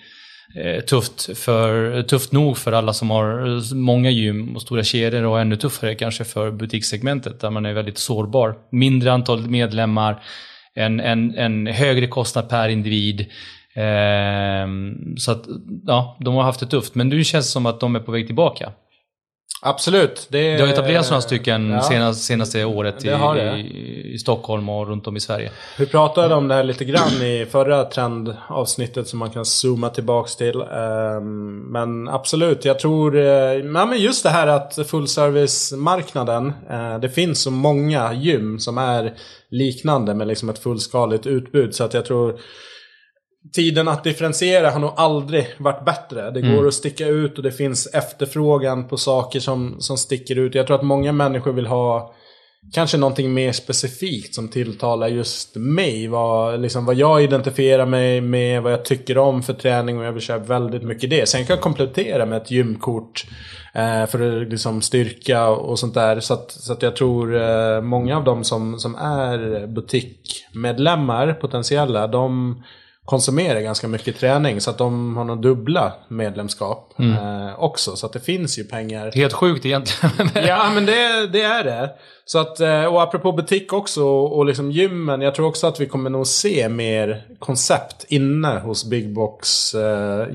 [0.56, 5.42] Eh, tufft, för, tufft nog för alla som har många gym och stora kedjor och
[5.42, 8.56] ännu tuffare kanske för butikssegmentet där man är väldigt sårbar.
[8.72, 10.24] Mindre antal medlemmar,
[10.76, 13.26] en, en, en högre kostnad per individ.
[13.76, 14.68] Eh,
[15.18, 15.44] så att,
[15.86, 16.96] ja, de har haft det tufft.
[16.96, 18.72] Men nu känns det som att de är på väg tillbaka.
[19.62, 20.28] Absolut.
[20.30, 24.88] Det, det har etablerats några stycken ja, senaste, senaste året i, i, i, Stockholm och
[24.88, 25.52] runt om i Sverige.
[25.80, 30.36] Vi pratade om det här lite grann i förra trendavsnittet som man kan zooma tillbaks
[30.36, 30.62] till.
[30.62, 33.18] Ehm, men absolut, jag tror...
[33.18, 36.54] Eh, ja, men just det här att fullservice-marknaden.
[36.70, 39.14] Eh, det finns så många gym som är
[39.50, 41.76] liknande med liksom ett fullskaligt utbud.
[41.76, 42.40] Så att jag tror
[43.54, 46.32] Tiden att differentiera har nog aldrig varit bättre.
[46.32, 46.68] Det går mm.
[46.68, 50.56] att sticka ut och det finns efterfrågan på saker som, som sticker ut.
[50.56, 52.16] Jag tror att många människor vill ha
[52.74, 56.08] kanske någonting mer specifikt som tilltalar just mig.
[56.08, 60.12] Vad, liksom, vad jag identifierar mig med, vad jag tycker om för träning och jag
[60.12, 61.30] vill köra väldigt mycket det.
[61.30, 63.26] Sen kan jag komplettera med ett gymkort
[63.74, 66.20] eh, för liksom, styrka och sånt där.
[66.20, 72.08] Så att, så att jag tror eh, många av dem som, som är butikmedlemmar, potentiella,
[72.08, 72.56] de
[73.06, 74.62] konsumerar ganska mycket träning.
[74.62, 77.12] Så att de har nog dubbla medlemskap mm.
[77.12, 77.96] eh, också.
[77.96, 79.12] Så att det finns ju pengar.
[79.16, 80.30] Helt sjukt egentligen.
[80.48, 81.90] ja men det, det, är det.
[82.26, 85.22] Så att, eh, och apropå butik också och liksom gymmen.
[85.22, 90.28] Jag tror också att vi kommer nog se mer koncept inne hos Big Box eh.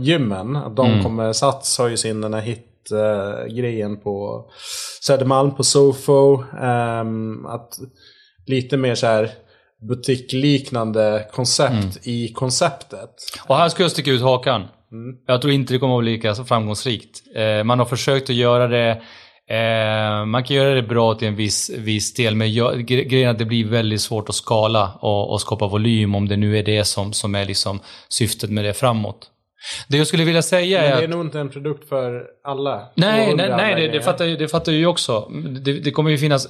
[0.76, 1.02] De mm.
[1.02, 2.66] kommer, Sats har ju sin den här hit
[3.48, 4.44] grejen på
[5.00, 6.44] Södermalm på Sofo.
[6.62, 7.78] Um, att
[8.46, 9.30] lite mer så här
[9.88, 11.90] butikliknande koncept mm.
[12.02, 13.10] i konceptet.
[13.46, 14.60] Och här ska jag sticka ut hakan.
[14.92, 15.16] Mm.
[15.26, 17.22] Jag tror inte det kommer att bli lika framgångsrikt.
[17.36, 18.90] Eh, man har försökt att göra det
[19.50, 23.32] eh, man kan göra det bra till en viss, viss del, men jag, grejen är
[23.32, 26.62] att det blir väldigt svårt att skala och, och skapa volym om det nu är
[26.62, 29.30] det som, som är liksom syftet med det framåt.
[29.88, 32.92] Det jag skulle vilja säga är Men det är nog inte en produkt för alla.
[32.96, 35.30] Nej, nej, nej det, det, fattar, det fattar ju också.
[35.64, 36.48] Det, det, kommer ju finnas...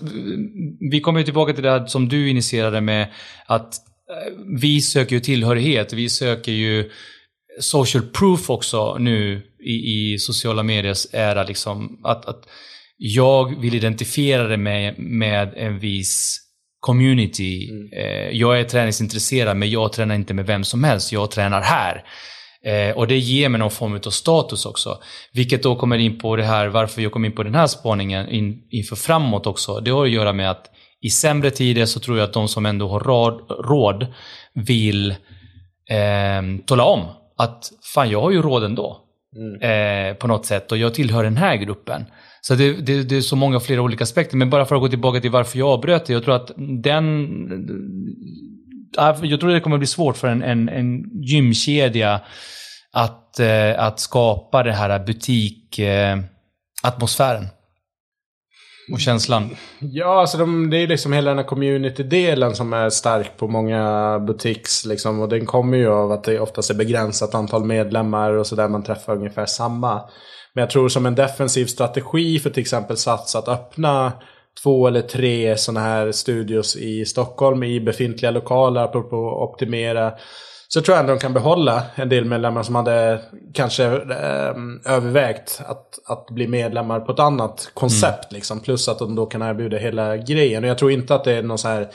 [0.91, 3.07] Vi kommer ju tillbaka till det här som du initierade med
[3.47, 3.75] att
[4.11, 5.93] eh, vi söker ju tillhörighet.
[5.93, 6.91] Vi söker ju
[7.61, 11.43] social proof också nu i, i sociala mediers era.
[11.43, 12.45] Liksom, att, att
[12.97, 16.41] jag vill identifiera det med, med en viss
[16.81, 17.71] community.
[17.71, 17.89] Mm.
[17.93, 21.13] Eh, jag är träningsintresserad men jag tränar inte med vem som helst.
[21.13, 22.05] Jag tränar här.
[22.65, 24.99] Eh, och det ger mig någon form av status också.
[25.33, 28.29] Vilket då kommer in på det här, varför jag kom in på den här spaningen
[28.29, 29.81] in, inför framåt också.
[29.81, 30.71] Det har att göra med att
[31.03, 34.07] i sämre tider så tror jag att de som ändå har råd, råd
[34.55, 35.11] vill
[35.91, 37.05] eh, tala om
[37.37, 39.07] att fan, jag har ju råd ändå.
[39.37, 40.11] Mm.
[40.11, 42.05] Eh, på något sätt och jag tillhör den här gruppen.
[42.41, 44.37] Så det, det, det, är så många flera olika aspekter.
[44.37, 46.13] Men bara för att gå tillbaka till varför jag avbröt det.
[46.13, 47.39] Jag tror att den...
[48.97, 52.21] Jag tror det kommer bli svårt för en, en, en gymkedja
[52.93, 57.43] att, eh, att skapa den här butikatmosfären.
[57.43, 57.49] Eh,
[58.93, 59.57] och känslan.
[59.79, 64.19] Ja, alltså de, det är liksom hela den här community-delen som är stark på många
[64.19, 64.85] butiks.
[64.85, 68.69] Liksom, och den kommer ju av att det oftast är begränsat antal medlemmar och sådär.
[68.69, 69.95] Man träffar ungefär samma.
[70.55, 74.13] Men jag tror som en defensiv strategi för till exempel Sats att öppna
[74.63, 80.13] två eller tre sådana här studios i Stockholm i befintliga lokaler, apropå att optimera
[80.73, 83.21] så tror jag ändå de kan behålla en del medlemmar som hade
[83.55, 84.55] kanske eh,
[84.87, 88.31] övervägt att, att bli medlemmar på ett annat koncept.
[88.31, 88.37] Mm.
[88.37, 90.65] Liksom, plus att de då kan erbjuda hela grejen.
[90.65, 91.89] Och jag tror inte att det är någon så här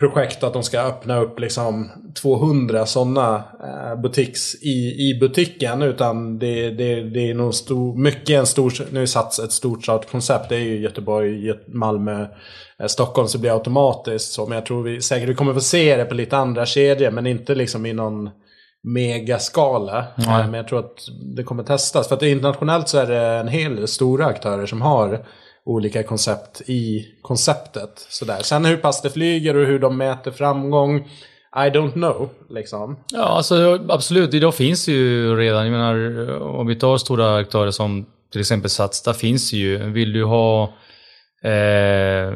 [0.00, 1.90] projekt att de ska öppna upp liksom
[2.22, 5.82] 200 sådana eh, butiks i, i butiken.
[5.82, 10.48] Utan det, det, det är nog stor, mycket en stor, nu Sats ett stort koncept.
[10.48, 12.26] Det är ju Göteborg, Malmö,
[12.78, 14.46] eh, Stockholm så blir det automatiskt så.
[14.46, 17.10] Men jag tror vi säkert vi kommer få se det på lite andra kedjor.
[17.10, 18.30] Men inte liksom i någon
[18.82, 20.04] megaskala.
[20.18, 20.50] Mm.
[20.50, 20.98] Men jag tror att
[21.36, 22.08] det kommer testas.
[22.08, 25.24] För att internationellt så är det en hel del stora aktörer som har
[25.64, 28.06] olika koncept i konceptet.
[28.08, 28.38] Sådär.
[28.42, 31.08] Sen hur pass det flyger och hur de mäter framgång.
[31.56, 32.98] I don't know, liksom.
[33.12, 34.34] Ja, alltså absolut.
[34.34, 38.70] Idag finns det ju redan, jag menar, om vi tar stora aktörer som till exempel
[38.70, 39.90] Sats, där finns det ju.
[39.90, 40.62] Vill du ha
[41.44, 42.34] eh,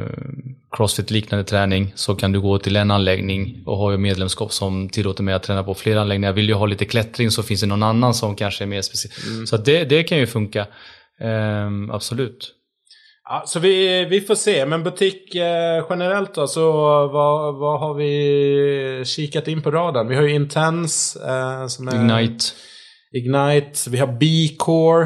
[0.76, 5.34] Crossfit-liknande träning så kan du gå till en anläggning och ha medlemskap som tillåter mig
[5.34, 6.32] att träna på flera anläggningar.
[6.32, 9.26] Vill du ha lite klättring så finns det någon annan som kanske är mer specifik.
[9.26, 9.46] Mm.
[9.46, 10.60] Så det, det kan ju funka.
[11.20, 12.54] Eh, absolut.
[13.28, 14.66] Ja, så vi, vi får se.
[14.66, 16.72] Men butik eh, generellt då, så
[17.08, 20.08] vad, vad har vi kikat in på radarn?
[20.08, 21.18] Vi har ju Intense.
[21.28, 22.44] Eh, som är Ignite.
[23.16, 23.90] Ignite.
[23.90, 25.02] Vi har B-Core.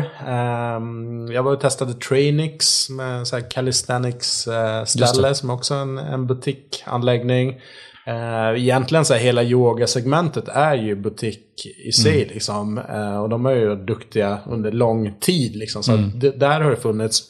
[0.77, 5.79] Um, jag var och testade Trainix med så här calisthenics uh, ställe som också är
[5.79, 7.49] en, en butikanläggning.
[8.09, 12.35] Uh, egentligen så här, hela yogasegmentet är ju butik i sig mm.
[12.35, 12.79] liksom.
[12.79, 15.83] Uh, och de är ju duktiga under lång tid liksom.
[15.83, 16.19] Så mm.
[16.19, 17.23] det, där har det funnits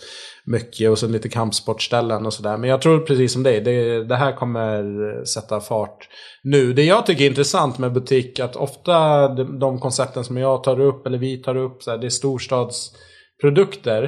[0.51, 2.57] mycket och så lite kampsportställen och sådär.
[2.57, 6.09] Men jag tror precis som dig, det, det här kommer sätta fart
[6.43, 6.73] nu.
[6.73, 10.81] Det jag tycker är intressant med butik, att ofta de, de koncepten som jag tar
[10.81, 14.03] upp, eller vi tar upp, så här, det är storstadsprodukter.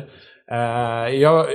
[0.53, 1.53] Uh, jag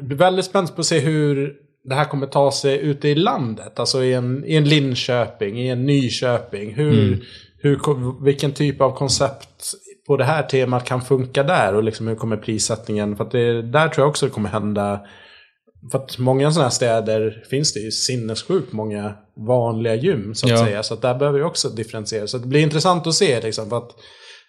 [0.00, 3.78] är väldigt spänd på att se hur det här kommer ta sig ute i landet.
[3.80, 6.74] Alltså i en, i en Linköping, i en Nyköping.
[6.74, 7.20] Hur, mm.
[7.58, 9.74] hur, vilken typ av koncept
[10.06, 11.74] på det här temat kan funka där?
[11.74, 13.16] Och liksom hur kommer prissättningen?
[13.16, 15.00] För att det, där tror jag också det kommer hända.
[15.92, 19.14] För att många sådana här städer finns det ju sinnessjukt många
[19.46, 20.64] vanliga gym så att ja.
[20.64, 20.82] säga.
[20.82, 22.26] Så att där behöver vi också differentiera.
[22.26, 23.70] Så det blir intressant att se liksom.
[23.70, 23.90] För att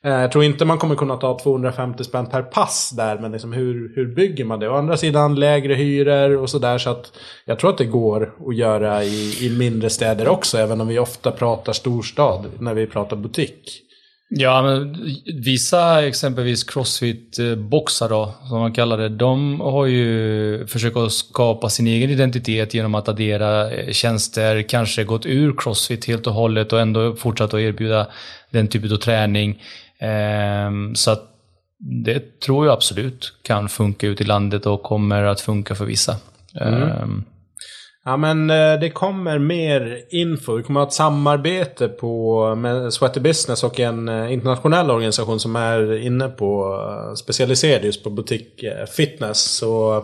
[0.05, 3.53] Eh, jag tror inte man kommer kunna ta 250 spänn per pass där, men liksom
[3.53, 4.69] hur, hur bygger man det?
[4.69, 6.77] Å andra sidan lägre hyror och sådär.
[6.77, 7.11] Så att
[7.45, 10.99] jag tror att det går att göra i, i mindre städer också, även om vi
[10.99, 13.81] ofta pratar storstad när vi pratar butik.
[14.37, 21.11] Ja, men vissa exempelvis crossfit-boxar då, som man kallar det, de har ju försökt att
[21.11, 26.33] skapa sin egen identitet genom att addera eh, tjänster, kanske gått ur crossfit helt och
[26.33, 28.07] hållet och ändå fortsatt att erbjuda
[28.51, 29.61] den typen av träning.
[29.99, 31.23] Ehm, så att
[31.79, 36.15] det tror jag absolut kan funka ut i landet och kommer att funka för vissa.
[36.61, 37.23] Mm.
[38.07, 40.55] Ja men eh, det kommer mer info.
[40.55, 45.39] Vi kommer att ha ett samarbete på, med Sweaty Business och en eh, internationell organisation
[45.39, 48.63] som är inne på eh, specialiserad just på butik
[48.97, 49.41] fitness.
[49.41, 50.03] Så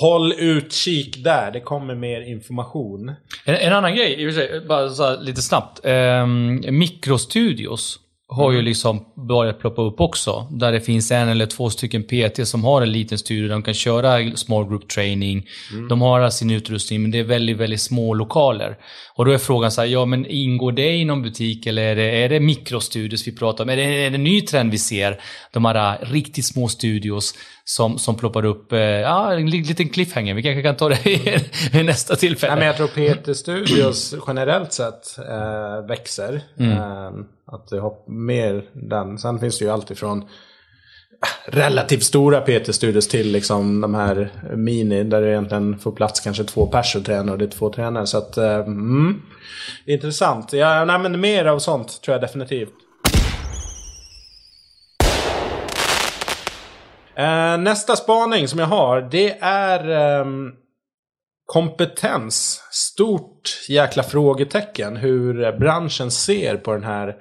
[0.00, 1.50] håll utkik där.
[1.50, 3.08] Det kommer mer information.
[3.44, 4.34] En, en annan grej,
[4.68, 5.84] bara så lite snabbt.
[5.84, 6.26] Eh,
[6.70, 8.64] mikrostudios har ju mm.
[8.64, 10.46] liksom börjat ploppa upp också.
[10.50, 13.62] Där det finns en eller två stycken PT som har en liten studio där de
[13.62, 15.46] kan köra small group training.
[15.72, 15.88] Mm.
[15.88, 18.76] De har sin utrustning men det är väldigt, väldigt små lokaler.
[19.14, 21.96] Och då är frågan så här, ja men ingår det i någon butik eller är
[21.96, 23.70] det, är det mikrostudios vi pratar om?
[23.70, 25.20] Är det, är det en ny trend vi ser?
[25.52, 27.34] De här riktigt små studios
[27.68, 30.34] som, som ploppar upp, eh, ja en liten cliffhanger.
[30.34, 31.42] Vi kanske kan ta det i
[31.84, 32.52] nästa tillfälle.
[32.52, 36.40] Ja, men jag tror PT Studios generellt sett eh, växer.
[36.58, 36.72] Mm.
[36.72, 37.10] Eh,
[37.46, 39.18] att det har mer den.
[39.18, 40.24] Sen finns det ju alltid från
[41.46, 46.66] relativt stora PT-studios till liksom de här mini där det egentligen får plats kanske två
[46.66, 48.06] pers och tränar och det är två tränare.
[48.06, 49.22] Så att, eh, mm,
[49.86, 50.52] intressant.
[50.52, 52.74] Ja, nej, men mer av sånt tror jag definitivt.
[57.16, 60.26] Eh, nästa spaning som jag har det är eh,
[61.46, 62.62] kompetens.
[62.70, 67.14] Stort jäkla frågetecken hur branschen ser på den här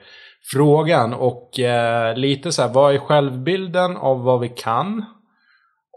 [0.51, 1.13] frågan.
[1.13, 5.05] Och eh, lite så här, vad är självbilden av vad vi kan?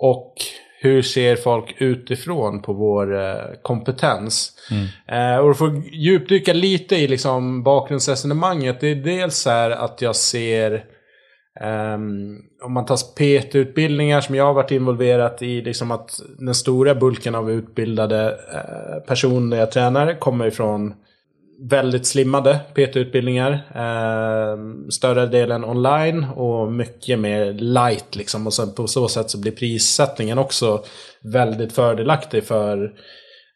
[0.00, 0.34] Och
[0.80, 4.52] hur ser folk utifrån på vår eh, kompetens?
[4.70, 5.34] Mm.
[5.34, 8.80] Eh, och för att djupdyka lite i liksom bakgrundsresonemanget.
[8.80, 10.84] Det är dels så här att jag ser
[11.60, 16.94] Um, om man tar PT-utbildningar som jag har varit involverat i, liksom att den stora
[16.94, 20.94] bulken av utbildade eh, uh, personliga tränare kommer ifrån
[21.70, 23.50] väldigt slimmade PT-utbildningar.
[23.50, 28.46] Uh, ehm, större delen online och mycket mer light liksom.
[28.46, 30.84] Och sen på så sätt så blir prissättningen också
[31.32, 32.84] väldigt fördelaktig för,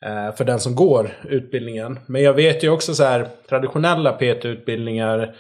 [0.07, 1.99] uh, för den som går utbildningen.
[2.07, 5.35] Men jag vet ju också så här traditionella PT-utbildningar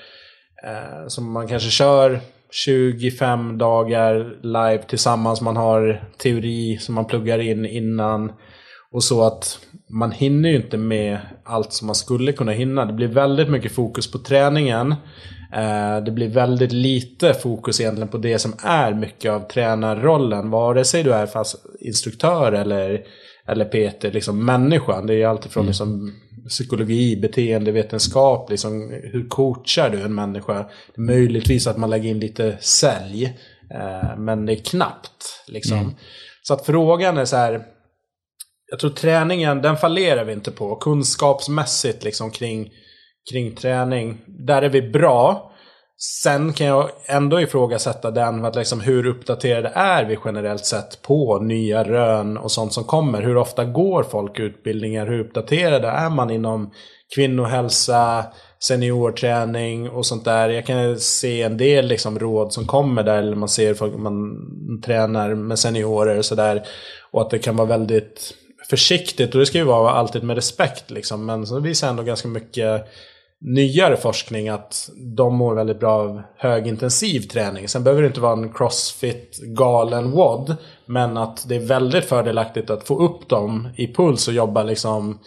[0.62, 2.20] eh, som man kanske kör
[2.52, 5.40] 25 dagar live tillsammans.
[5.40, 8.32] Man har teori som man pluggar in innan.
[8.90, 9.58] Och så att
[9.90, 12.84] man hinner ju inte med allt som man skulle kunna hinna.
[12.84, 14.94] Det blir väldigt mycket fokus på träningen.
[15.52, 20.50] Eh, det blir väldigt lite fokus egentligen på det som är mycket av tränarrollen.
[20.50, 23.00] Vare sig du är fast instruktör eller,
[23.46, 25.06] eller PT, liksom människan.
[25.06, 25.68] Det är alltifrån mm.
[25.68, 26.12] liksom
[26.52, 30.70] psykologi, beteendevetenskap, liksom, hur coachar du en människa?
[30.96, 33.24] Möjligtvis att man lägger in lite sälj,
[33.74, 35.44] eh, men det är knappt.
[35.48, 35.78] Liksom.
[35.78, 35.94] Mm.
[36.42, 37.62] Så att frågan är så här,
[38.70, 40.76] jag tror träningen, den fallerar vi inte på.
[40.76, 42.70] Kunskapsmässigt liksom kring,
[43.32, 45.51] kring träning, där är vi bra.
[46.04, 51.38] Sen kan jag ändå ifrågasätta den, att liksom hur uppdaterade är vi generellt sett på
[51.38, 53.22] nya rön och sånt som kommer?
[53.22, 55.06] Hur ofta går folk utbildningar?
[55.06, 56.70] Hur uppdaterade är man inom
[57.14, 58.24] kvinnohälsa,
[58.58, 60.48] seniorträning och sånt där?
[60.48, 64.36] Jag kan se en del liksom råd som kommer där, eller man ser folk man
[64.84, 66.62] tränar med seniorer och sådär.
[67.10, 68.34] Och att det kan vara väldigt
[68.70, 71.26] försiktigt och det ska ju vara alltid med respekt liksom.
[71.26, 72.88] Men så visar ändå ganska mycket
[73.44, 77.68] nyare forskning att de mår väldigt bra av högintensiv träning.
[77.68, 80.56] Sen behöver det inte vara en crossfit galen WOD.
[80.86, 85.18] Men att det är väldigt fördelaktigt att få upp dem i puls och jobba liksom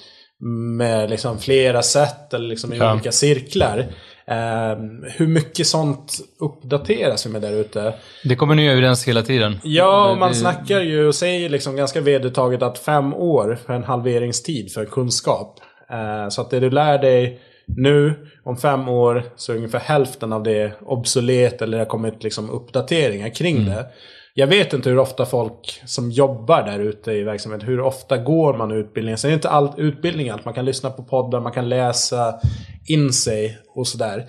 [0.77, 2.93] med liksom flera sätt eller liksom i Ja.
[2.93, 3.79] olika cirklar.
[4.27, 4.75] Eh,
[5.17, 7.93] hur mycket sånt uppdateras vi med där ute?
[8.23, 9.59] Det kommer ny evidens hela tiden.
[9.63, 13.73] Ja, och man Det- snackar ju och säger liksom ganska vedertaget att fem år för
[13.73, 15.59] en halveringstid för kunskap.
[15.91, 18.13] Eh, så att det du lär dig nu,
[18.43, 22.49] om fem år, så är ungefär hälften av det obsolet eller det har kommit liksom
[22.49, 23.85] uppdateringar kring det.
[24.33, 28.53] Jag vet inte hur ofta folk som jobbar där ute i verksamheten, hur ofta går
[28.53, 29.17] man utbildningen?
[29.17, 30.45] Sen är inte allt utbildning allt.
[30.45, 32.39] Man kan lyssna på poddar, man kan läsa
[32.87, 34.25] in sig och sådär.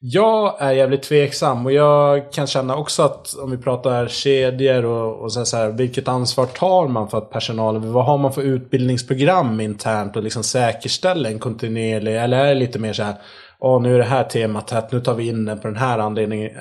[0.00, 5.22] Jag är jävligt tveksam och jag kan känna också att om vi pratar kedjor och,
[5.22, 8.32] och så här, så här, vilket ansvar tar man för att personalen, vad har man
[8.32, 13.14] för utbildningsprogram internt och liksom säkerställa en kontinuerlig, eller är det lite mer så här,
[13.60, 15.98] Åh, nu är det här temat tätt, nu tar vi in den på den här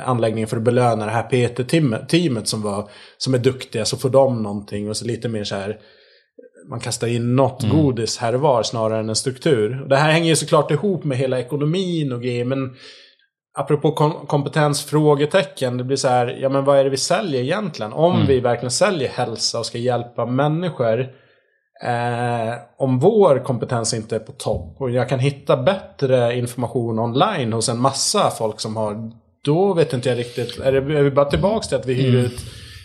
[0.05, 4.43] anläggningen för att belöna det här PT-teamet som, var, som är duktiga, så får de
[4.43, 5.77] någonting och så lite mer så här
[6.69, 9.85] man kastar in något godis här och var snarare än en struktur.
[9.89, 12.75] Det här hänger ju såklart ihop med hela ekonomin och grejer, men
[13.57, 17.93] apropå kom kompetensfrågetecken, det blir så här, ja men vad är det vi säljer egentligen?
[17.93, 20.99] Om vi verkligen säljer hälsa och ska hjälpa människor,
[21.83, 27.53] eh, om vår kompetens inte är på topp och jag kan hitta bättre information online
[27.53, 29.11] hos en massa folk som har,
[29.43, 32.15] då vet inte jag riktigt, är, det, är vi bara tillbaka till att vi hyr
[32.15, 32.39] ut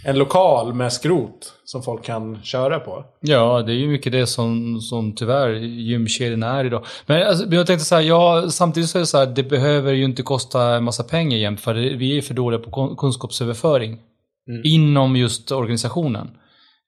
[0.05, 3.05] en lokal med skrot som folk kan köra på?
[3.20, 6.84] Ja, det är ju mycket det som, som tyvärr gymkedjorna är idag.
[7.07, 9.92] Men alltså, jag tänkte så här, ja, samtidigt så är det så här, det behöver
[9.92, 13.98] ju inte kosta en massa pengar jämt för vi är för dåliga på kun- kunskapsöverföring.
[14.64, 16.30] Inom just organisationen.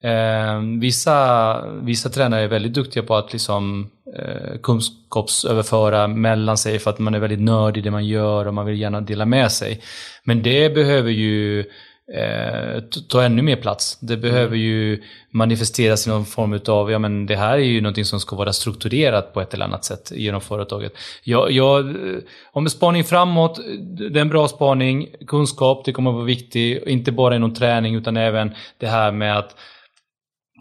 [0.03, 3.89] Eh, vissa, vissa tränare är väldigt duktiga på att liksom,
[4.19, 8.53] eh, kunskapsöverföra mellan sig för att man är väldigt nördig i det man gör och
[8.53, 9.81] man vill gärna dela med sig.
[10.23, 11.65] Men det behöver ju
[12.13, 13.99] eh, ta ännu mer plats.
[13.99, 18.05] Det behöver ju manifesteras i någon form av, ja men det här är ju någonting
[18.05, 20.93] som ska vara strukturerat på ett eller annat sätt genom företaget.
[21.23, 22.19] Jag, jag, eh,
[22.51, 26.87] om en spaning framåt, det är en bra spaning, kunskap, det kommer att vara viktigt,
[26.87, 29.55] inte bara inom träning utan även det här med att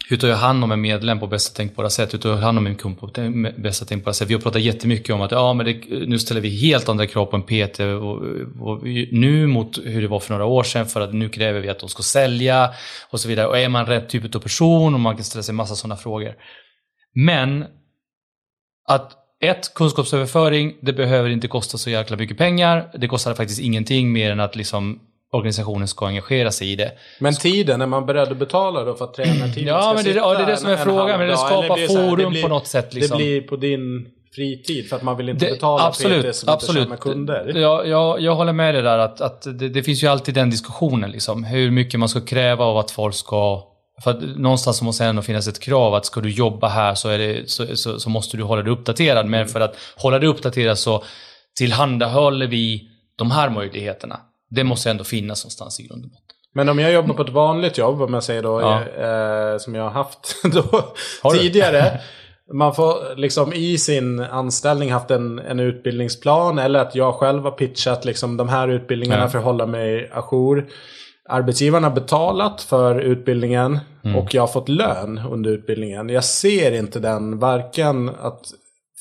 [0.08, 2.14] hur tar jag hand om en medlem på bästa tänkbara sätt?
[2.14, 3.10] Hur tar jag hand om en kund på
[3.56, 4.30] bästa tänkbara sätt?
[4.30, 7.26] Vi har pratat jättemycket om att ja, men det, nu ställer vi helt andra krav
[7.26, 8.22] på en PT och,
[8.68, 8.82] och,
[9.12, 11.78] nu mot hur det var för några år sedan för att nu kräver vi att
[11.78, 12.70] de ska sälja
[13.10, 13.46] och så vidare.
[13.46, 16.34] Och är man rätt typ av person och man kan ställa sig massa sådana frågor.
[17.14, 17.64] Men
[18.88, 22.90] att ett, kunskapsöverföring, det behöver inte kosta så jäkla mycket pengar.
[22.98, 25.00] Det kostar faktiskt ingenting mer än att liksom
[25.34, 26.92] organisationen ska engagera sig i det.
[27.18, 30.02] Men tiden, är man beredd att betala då för att tränartiden Ja, ska men det-
[30.02, 32.66] sitta ja, det är det som är frågan, men det skapar forum blir- på något
[32.66, 33.18] sätt, liksom.
[33.18, 36.48] Det blir på din fritid för att man vill inte Det, betala absolut, PT som
[36.48, 36.82] absolut.
[36.82, 37.52] inte tjänar kunder.
[37.60, 40.50] Jag, jag, jag håller med dig där att, att det, det finns ju alltid den
[40.50, 41.44] diskussionen liksom.
[41.44, 43.62] Hur mycket man ska kräva av att folk ska...
[44.04, 47.08] För att någonstans måste det ändå finnas ett krav att ska du jobba här så,
[47.08, 49.26] är det, så, så, så måste du hålla dig uppdaterad.
[49.26, 51.04] Men för att hålla dig uppdaterad så
[51.58, 54.20] tillhandahåller vi de här möjligheterna.
[54.54, 56.24] Det måste ändå finnas någonstans i grund och botten.
[56.54, 58.80] Men om jag jobbar på ett vanligt jobb, om jag säger då, Ja.
[58.82, 62.00] eh, som jag har haft då, Har tidigare.
[62.52, 67.50] Man får liksom i sin anställning haft en, en utbildningsplan eller att jag själv har
[67.50, 69.28] pitchat liksom de här utbildningarna Ja.
[69.28, 70.66] för att hålla mig ajour.
[71.28, 74.16] Arbetsgivaren har betalat för utbildningen Mm.
[74.16, 76.08] och jag har fått lön under utbildningen.
[76.08, 78.40] Jag ser inte den, varken att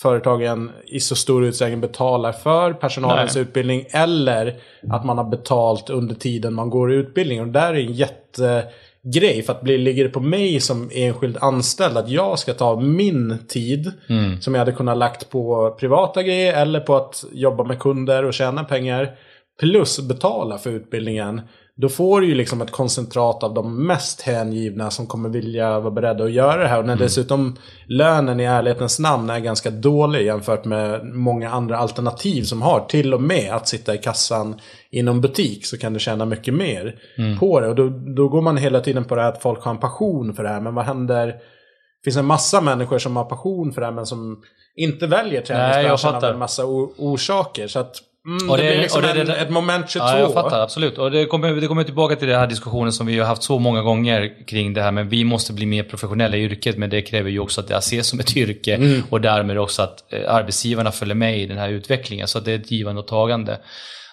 [0.03, 3.41] företagen i så stor utsträckning betalar för personalens Nej.
[3.41, 4.55] utbildning eller
[4.89, 7.45] att man har betalt under tiden man går utbildningen.
[7.45, 9.43] Och där är en jättegrej.
[9.45, 13.37] För att bli, ligger det på mig som enskild anställd att jag ska ta min
[13.47, 14.41] tid Mm.
[14.41, 18.33] som jag hade kunnat lagt på privata grejer eller på att jobba med kunder och
[18.33, 19.11] tjäna pengar
[19.59, 21.41] plus betala för utbildningen.
[21.75, 25.91] Då får du ju liksom ett koncentrat av de mest hängivna som kommer vilja vara
[25.91, 26.79] beredda att göra det här.
[26.79, 27.55] Och när dessutom
[27.87, 33.13] lönen i ärlighetens namn är ganska dålig jämfört med många andra alternativ som har till
[33.13, 34.59] och med att sitta i kassan
[34.91, 36.99] inom butik så kan du tjäna mycket mer
[37.39, 37.67] på det.
[37.67, 40.33] Och då, då går man hela tiden på det här att folk har en passion
[40.33, 40.61] för det här.
[40.61, 41.27] Men vad händer?
[41.27, 44.43] Det finns en massa människor som har passion för det här men som
[44.75, 46.65] inte väljer träningsbranschen av en massa
[46.97, 47.67] orsaker.
[47.67, 47.95] Så att
[48.27, 50.05] mm, Och det, det- blir liksom och det- en, det- ett moment 22.
[50.07, 50.59] Ja, jag fattar.
[50.59, 50.97] Absolut.
[50.97, 53.59] Och det kommer, det kommer tillbaka till den här diskussionen som vi har haft så
[53.59, 54.91] många gånger kring det här.
[54.91, 56.77] Men vi måste bli mer professionella i yrket.
[56.77, 58.75] Men det kräver ju också att det ses som ett yrke.
[58.75, 59.03] Mm.
[59.09, 62.27] Och därmed också att eh, arbetsgivarna följer med i den här utvecklingen.
[62.27, 63.59] Så det är ett givande och tagande.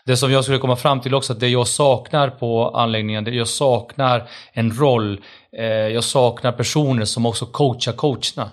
[0.06, 3.30] Det som jag skulle komma fram till också, att det jag saknar på anläggningen, det
[3.30, 5.20] jag saknar en roll.
[5.58, 8.50] Eh, jag saknar personer som också coachar coacherna.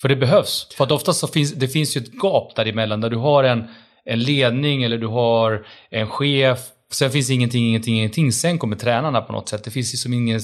[0.00, 0.68] För det behövs.
[0.76, 3.64] För att oftast så finns det finns ju ett gap däremellan där du har en,
[4.08, 6.58] en ledning eller du har en chef.
[6.92, 8.32] Sen finns ingenting, ingenting, ingenting.
[8.32, 9.64] Sen kommer tränarna på något sätt.
[9.64, 10.40] Det finns liksom ingen...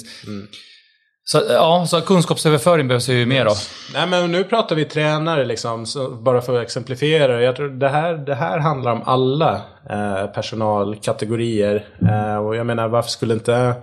[1.27, 3.57] Så, ja, så kunskapsöverföring behövs ju mer av.
[3.95, 5.87] Nej men nu pratar vi tränare liksom,
[6.23, 7.43] bara för att exemplifiera.
[7.43, 11.89] Jag tror det här, det här handlar om alla eh, personalkategorier.
[12.03, 13.75] Eh, och jag menar varför skulle inte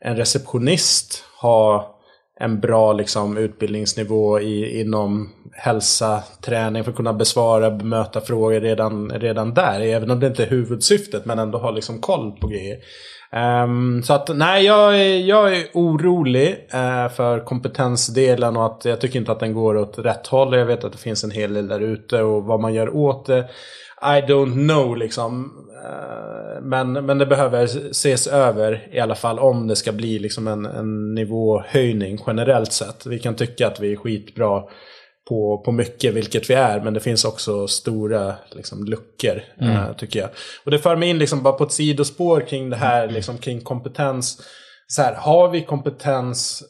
[0.00, 1.97] en receptionist ha
[2.40, 9.10] en bra liksom, utbildningsnivå i, inom hälsa, träning för att kunna besvara, bemöta frågor redan,
[9.10, 9.80] redan där.
[9.80, 12.76] Även om det inte är huvudsyftet men ändå ha liksom koll på grejer.
[13.64, 19.00] Um, så att nej, jag är, jag är orolig uh, för kompetensdelen och att jag
[19.00, 20.56] tycker inte att den går åt rätt håll.
[20.56, 23.26] Jag vet att det finns en hel del där ute och vad man gör åt
[23.26, 23.48] det.
[24.02, 25.54] I don't know liksom.
[25.84, 30.48] Uh, men, men det behöver ses över i alla fall om det ska bli liksom
[30.48, 33.06] en, en nivåhöjning generellt sett.
[33.06, 34.62] Vi kan tycka att vi är skitbra
[35.28, 36.80] på, på mycket, vilket vi är.
[36.80, 39.76] Men det finns också stora liksom, luckor, mm.
[39.76, 40.30] äh, tycker jag.
[40.64, 43.60] Och det för mig in liksom, bara på ett sidospår kring det här, liksom, kring
[43.60, 44.40] kompetens.
[44.86, 46.62] Så här, har vi kompetens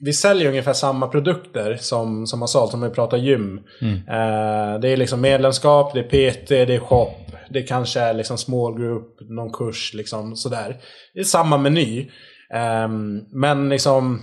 [0.00, 3.60] vi säljer ungefär samma produkter som, som Assault, om vi pratar gym.
[3.80, 3.94] Mm.
[3.94, 7.14] Eh, det är liksom medlemskap, det är PT, det är shop,
[7.50, 10.76] det kanske är liksom small group, någon kurs, liksom sådär.
[11.14, 12.10] Det är samma meny.
[12.54, 12.88] Eh,
[13.32, 14.20] men liksom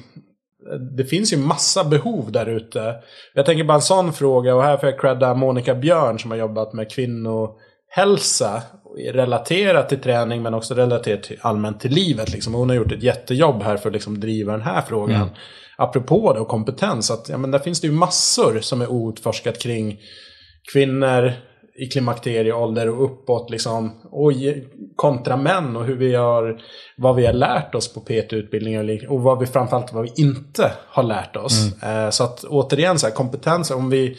[0.98, 2.96] det finns ju massa behov där ute.
[3.34, 6.38] Jag tänker bara en sån fråga och här får jag credda Monica Björn som har
[6.38, 8.64] jobbat med kvinnohälsa.
[9.14, 12.32] Relaterat till träning men också relaterat till, allmänt till livet.
[12.32, 12.54] Liksom.
[12.54, 15.16] Hon har gjort ett jättejobb här för att liksom driva den här frågan.
[15.22, 15.30] Mm.
[15.78, 17.12] Apropå det och kompetens.
[17.12, 20.00] Att, ja, men där finns det ju massor som är outforskat kring
[20.74, 21.34] kvinnor,
[21.78, 23.92] i klimakterieålder och uppåt liksom.
[24.12, 24.32] Och
[24.96, 26.62] kontra män och hur vi gör,
[26.98, 31.04] vad vi har lärt oss på PT-utbildningar och vad vi framförallt vad vi inte har
[31.04, 31.74] lärt oss.
[31.84, 32.06] Mm.
[32.06, 34.18] Eh, så att återigen, så här, kompetens, om vi,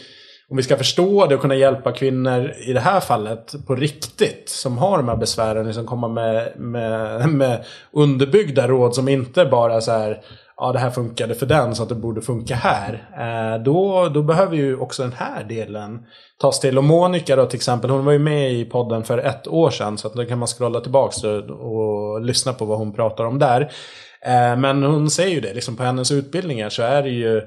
[0.51, 4.49] om vi ska förstå det och kunna hjälpa kvinnor i det här fallet på riktigt,
[4.49, 9.81] som har de här besvären, liksom komma med, med, med underbyggda råd som inte bara
[9.81, 10.23] så här
[10.59, 13.09] ja det här funkade för den så att det borde funka här.
[13.19, 16.07] Eh, då, då behöver ju också den här delen
[16.41, 16.79] tas till.
[16.79, 19.99] Och Monica då till exempel, hon var ju med i podden för ett år sedan.
[19.99, 23.39] Så att då kan man scrolla tillbaka och, och lyssna på vad hon pratar om
[23.39, 23.61] där.
[24.27, 27.43] Eh, men hon säger ju det, liksom på hennes utbildningar så är det ju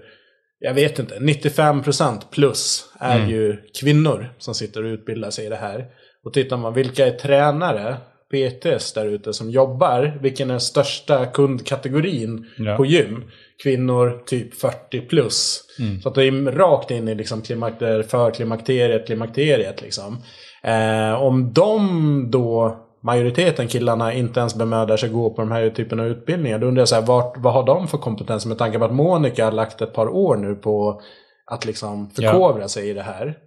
[0.64, 3.30] jag vet inte, 95% plus är mm.
[3.30, 5.86] ju kvinnor som sitter och utbildar sig i det här.
[6.26, 7.98] Och tittar man, vilka är tränare?
[8.32, 10.18] PTs där ute som jobbar.
[10.22, 12.78] Vilken är största kundkategorin ja.
[12.78, 13.24] på gym?
[13.64, 15.64] Kvinnor typ 40 plus.
[15.80, 16.02] Mm.
[16.02, 20.18] Så att det är rakt in i liksom klimakter, för klimakteriet, klimakteriet liksom.
[20.64, 26.00] Eh, om de då, majoriteten killarna, inte ens bemödar sig gå på de här typen
[26.00, 26.60] av utbildningar.
[26.60, 28.46] Då undrar jag så här, vart, vad har de för kompetens?
[28.46, 31.02] Med tanke på att Monica har lagt ett par år nu på
[31.46, 32.68] att liksom förkovra ja.
[32.68, 33.38] sig i det här.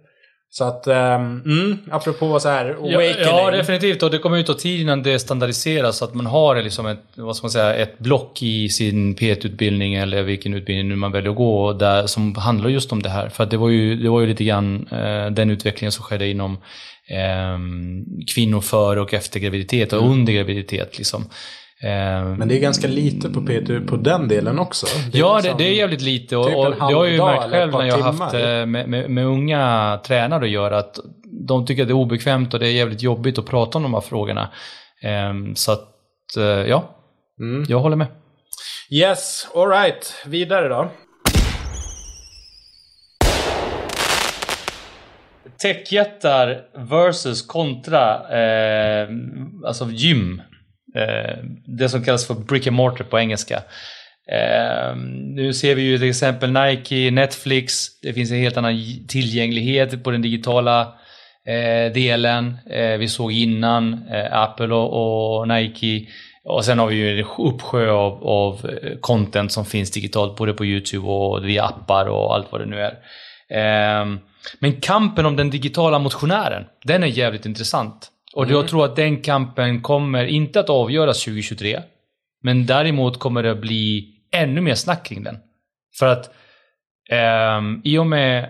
[0.49, 3.15] Så att, um, mm, apropå så här, awakening.
[3.19, 4.03] Ja, ja, definitivt.
[4.03, 5.97] Och det kommer ju ta tid innan det standardiseras.
[5.97, 9.95] Så att man har liksom ett, vad ska man säga, ett block i sin P1-utbildning
[9.95, 13.29] eller vilken utbildning nu man väljer att gå där, som handlar just om det här.
[13.29, 16.53] För det var ju, det var ju lite grann eh, den utvecklingen som skedde inom
[17.07, 17.59] eh,
[18.35, 20.11] kvinnor före och efter graviditet och mm.
[20.11, 20.97] under graviditet.
[20.97, 21.25] Liksom.
[21.83, 24.85] Ehm, Men det är ganska lite på P2 på den delen också.
[25.11, 26.37] Det ja, liksom, det, det, är jävligt lite.
[26.37, 28.89] Och, typ och det har jag ju märkt själv när jag har haft eh, med,
[28.89, 30.77] med, med, unga tränare att göra.
[30.77, 30.99] Att
[31.47, 33.93] de tycker att det är obekvämt och det är jävligt jobbigt att prata om de
[33.93, 34.49] här frågorna.
[35.29, 35.89] Um, så att,
[36.37, 36.95] uh, ja.
[37.39, 37.65] Mm.
[37.69, 38.07] Jag håller med.
[38.89, 40.23] Yes, alright.
[40.25, 40.91] Vidare då.
[45.61, 49.09] Techjättar versus kontra eh,
[49.65, 50.41] alltså gym.
[50.95, 53.63] Eh, det som kallas för brick and mortar på engelska.
[54.31, 54.95] Eh,
[55.35, 57.99] nu ser vi ju till exempel Nike, Netflix.
[58.01, 58.73] Det finns en helt annan
[59.07, 60.81] tillgänglighet på den digitala
[61.47, 62.57] eh, delen.
[62.69, 66.11] Eh, vi såg innan eh, Apple och, Nike.
[66.43, 68.71] Och sen har vi ju en uppsjö av, av
[69.01, 72.81] content som finns digitalt både på YouTube och via appar och allt vad det nu
[72.81, 72.97] är.
[74.59, 78.11] Men kampen om den digitala motionären, den är jävligt intressant.
[78.35, 78.55] Och mm.
[78.55, 81.81] jag tror att den kampen kommer inte att avgöras 2023.
[82.43, 85.37] Men däremot kommer det att bli ännu mer snack kring den.
[85.99, 86.29] För att
[87.11, 88.49] eh, i och med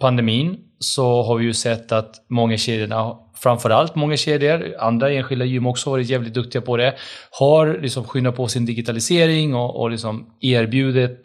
[0.00, 5.66] pandemin så har vi ju sett att många kedjorna, framförallt många kedjor, andra enskilda gym
[5.66, 6.94] också varit jävligt duktiga på det,
[7.30, 11.24] har liksom skyndat på sin digitalisering och, och liksom erbjudit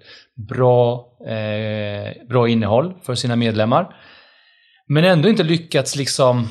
[0.50, 3.96] bra, eh, bra innehåll för sina medlemmar.
[4.88, 6.48] Men ändå inte lyckats liksom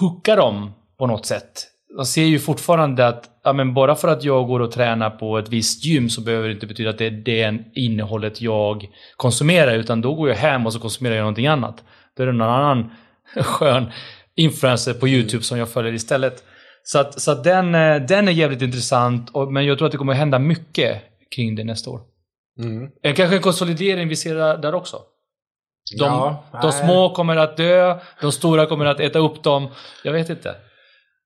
[0.00, 1.66] hooka dem på något sätt.
[1.96, 5.38] De ser ju fortfarande att ja, men bara för att jag går och tränar på
[5.38, 9.74] ett visst gym så behöver det inte betyda att det är det innehållet jag konsumerar.
[9.74, 11.84] Utan då går jag hem och så konsumerar jag någonting annat.
[12.16, 12.90] Då är det någon annan
[13.36, 13.90] skön
[14.36, 16.44] influencer på YouTube som jag följer istället.
[16.82, 19.30] Så att, så att den, eh, den är jävligt intressant.
[19.30, 21.02] Och, men jag tror att det kommer hända mycket
[21.34, 22.00] kring det nästa år.
[22.58, 22.90] Mm.
[23.16, 24.96] Kanske en konsolidering vi ser där också.
[25.98, 29.68] De, Ja, de små kommer att dö, de stora kommer att äta upp dem.
[30.04, 30.54] Jag vet inte.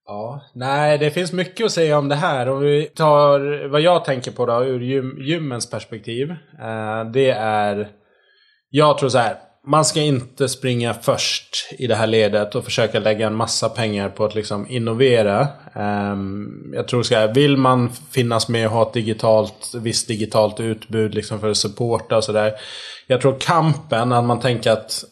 [0.06, 2.48] Ja, nej det finns mycket att säga om det här.
[2.48, 6.30] Om vi tar vad jag tänker på då ur gym, gymmens perspektiv.
[6.60, 7.88] Eh, det är,
[8.70, 9.36] jag tror så här.
[9.66, 14.08] Man ska inte springa först i det här ledet och försöka lägga en massa pengar
[14.08, 15.48] på att liksom innovera.
[15.74, 20.60] Ehm, jag tror så här, vill man finnas med och ha ett digitalt, visst digitalt
[20.60, 22.52] utbud liksom för att supporta och sådär.
[23.06, 25.04] Jag tror kampen, att man tänker att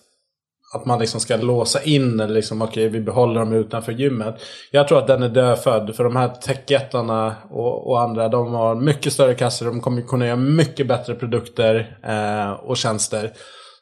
[0.75, 4.35] att man liksom ska låsa in eller liksom okej vi behåller dem utanför gymmet.
[4.71, 8.75] Jag tror att den är dödfödd för de här techjättarna och, och andra de har
[8.75, 9.67] mycket större kassor.
[9.67, 13.33] De kommer kunna göra mycket bättre produkter eh, och tjänster.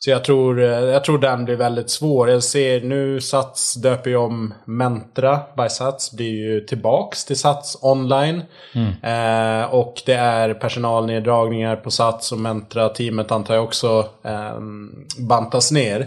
[0.05, 2.31] Så jag tror, eh, jag tror den blir väldigt svår.
[2.31, 6.13] Jag ser nu Sats döper ju om Mentra by Sats.
[6.13, 8.43] Blir ju tillbaks till Sats online.
[9.03, 14.59] Eh, och det är personalneddragningar på Sats och Mentra-teamet antar jag också eh,
[15.19, 16.01] bantas ner.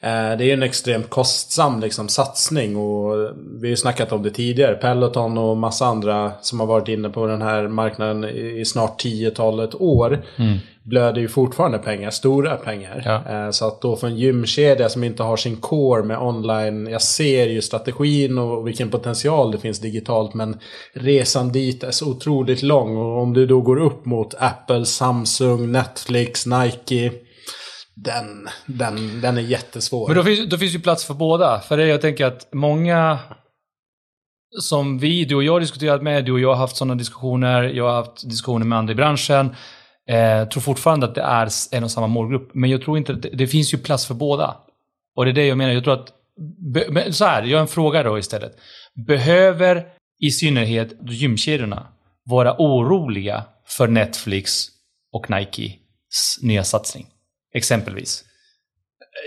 [0.00, 3.14] Eh, Det är en extremt kostsam liksom, satsning och
[3.60, 4.74] vi har ju snackat om det tidigare.
[4.74, 9.74] Peloton och massa andra som har varit inne på den här marknaden i snart 10-talet
[9.74, 10.22] år
[10.88, 13.02] blöder ju fortfarande pengar, stora pengar.
[13.04, 13.46] Ja.
[13.46, 17.02] Eh, Så att då för en gymkedja som inte har sin core med online, jag
[17.02, 20.58] ser ju strategin och vilken potential det finns digitalt men
[20.94, 25.72] resan dit är så otroligt lång och om du då går upp mot Apple, Samsung,
[25.72, 27.12] Netflix, Nike
[28.04, 30.08] den, den, den är jättesvår.
[30.08, 31.60] Men då finns, då finns ju plats för båda.
[31.60, 33.18] För det jag tänker att många
[34.60, 37.62] som vi, du och jag har diskuterat med, du och jag har haft sådana diskussioner,
[37.62, 39.54] jag har haft diskussioner med andra i branschen.
[40.10, 42.50] Jag tror fortfarande att det är en och samma målgrupp.
[42.54, 44.56] Men jag tror inte att det, det finns ju plats för båda.
[45.16, 45.72] Och det är det jag menar.
[45.72, 46.12] Jag tror att,
[46.74, 48.58] be, så här, jag har en fråga då istället.
[48.94, 49.86] Behöver
[50.20, 51.86] i synnerhet gymkedjorna
[52.24, 54.66] vara oroliga för Netflix
[55.12, 57.06] och Nikes nya satsning?
[57.54, 58.24] Exempelvis.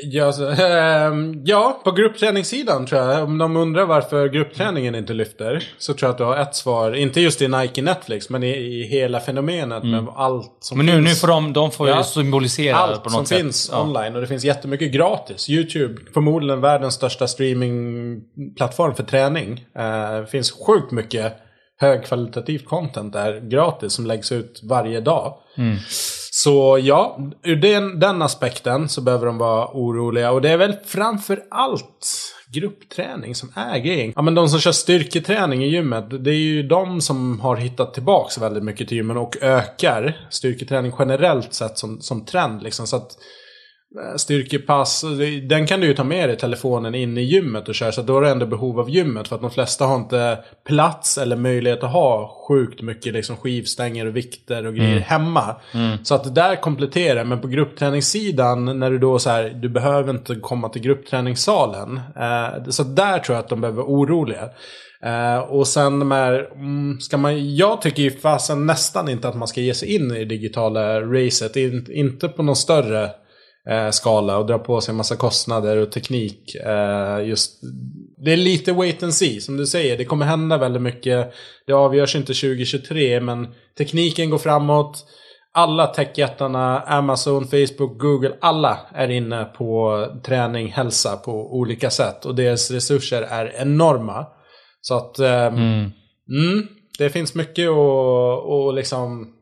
[0.03, 3.23] Ja, så, ehm, ja, på gruppträningssidan tror jag.
[3.23, 5.63] Om de undrar varför gruppträningen inte lyfter.
[5.77, 6.93] Så tror jag att du har ett svar.
[6.95, 10.91] Inte just i Nike Netflix, men i, i hela fenomenet med allt som Men nu,
[10.91, 11.07] finns.
[11.07, 12.03] nu får de, de får Ja.
[12.03, 13.37] symbolisera Allt på som något sätt.
[13.37, 13.81] finns Ja.
[13.83, 15.49] online och det finns jättemycket gratis.
[15.49, 19.65] YouTube, förmodligen världens största streamingplattform för träning.
[19.77, 21.33] Eh, finns sjukt mycket
[21.79, 25.33] högkvalitativt content där gratis som läggs ut varje dag.
[25.57, 25.77] Mm.
[26.33, 30.31] Så ja, ur den, den aspekten så behöver de vara oroliga.
[30.31, 32.07] Och det är väl framför allt
[32.47, 34.13] gruppträning som är grejen.
[34.15, 37.93] Ja men de som kör styrketräning i gymmet, det är ju de som har hittat
[37.93, 42.63] tillbaks väldigt mycket till gymmen och ökar styrketräning generellt sett som, som trend.
[42.63, 42.87] Liksom.
[42.87, 43.17] Så att
[44.17, 47.91] Styrkepass, det- den kan du ju ta med dig telefonen in i gymmet och köra.
[47.91, 49.27] Så då har du ändå behov av gymmet.
[49.27, 50.37] För att de flesta har inte
[50.67, 55.55] plats eller möjlighet att ha sjukt mycket liksom skivstänger och vikter och grejer hemma.
[56.03, 57.23] Så att det där kompletterar.
[57.23, 61.99] Men på gruppträningssidan, när du då så här, du behöver inte komma till gruppträningssalen.
[62.15, 64.49] Eh, så där tror jag att de behöver vara oroliga.
[65.03, 69.35] Eh, och sen de här, mm, ska man, jag tycker ju fasen nästan inte att
[69.35, 71.55] man ska ge sig in i det digitala racet.
[71.55, 73.09] In, inte på någon större eh,
[73.91, 76.55] skala och dra på sig en massa kostnader och teknik.
[76.55, 77.59] Eh, just,
[78.25, 79.97] det är lite wait and see, som du säger.
[79.97, 81.33] Det kommer hända väldigt mycket.
[81.67, 83.47] Det avgörs inte 2023, men
[83.77, 85.05] tekniken går framåt.
[85.53, 92.25] Alla techjättarna, Amazon, Facebook, Google, alla är inne på träning, hälsa på olika sätt.
[92.25, 94.25] Och deras resurser är enorma.
[94.81, 95.91] Så att ehm, Mm.
[96.29, 99.33] mm, det finns mycket att liksom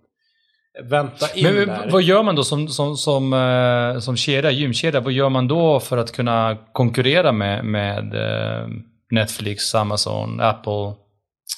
[0.83, 1.89] vänta in Men där.
[1.91, 4.99] vad gör man då som, som, som, eh, som kedja, gymkedja?
[4.99, 8.67] Vad gör man då för att kunna konkurrera med, med eh,
[9.11, 10.93] Netflix, Amazon, Apple?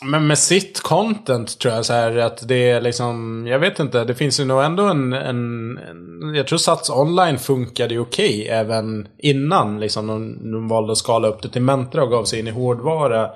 [0.03, 4.03] Men med sitt content tror jag så här att det är liksom, jag vet inte,
[4.03, 8.47] det finns ju nog ändå en, en, en jag tror Sats online funkade ju okej
[8.49, 12.39] även innan liksom de, de valde att skala upp det till Mentra och gav sig
[12.39, 13.29] in i hårdvara.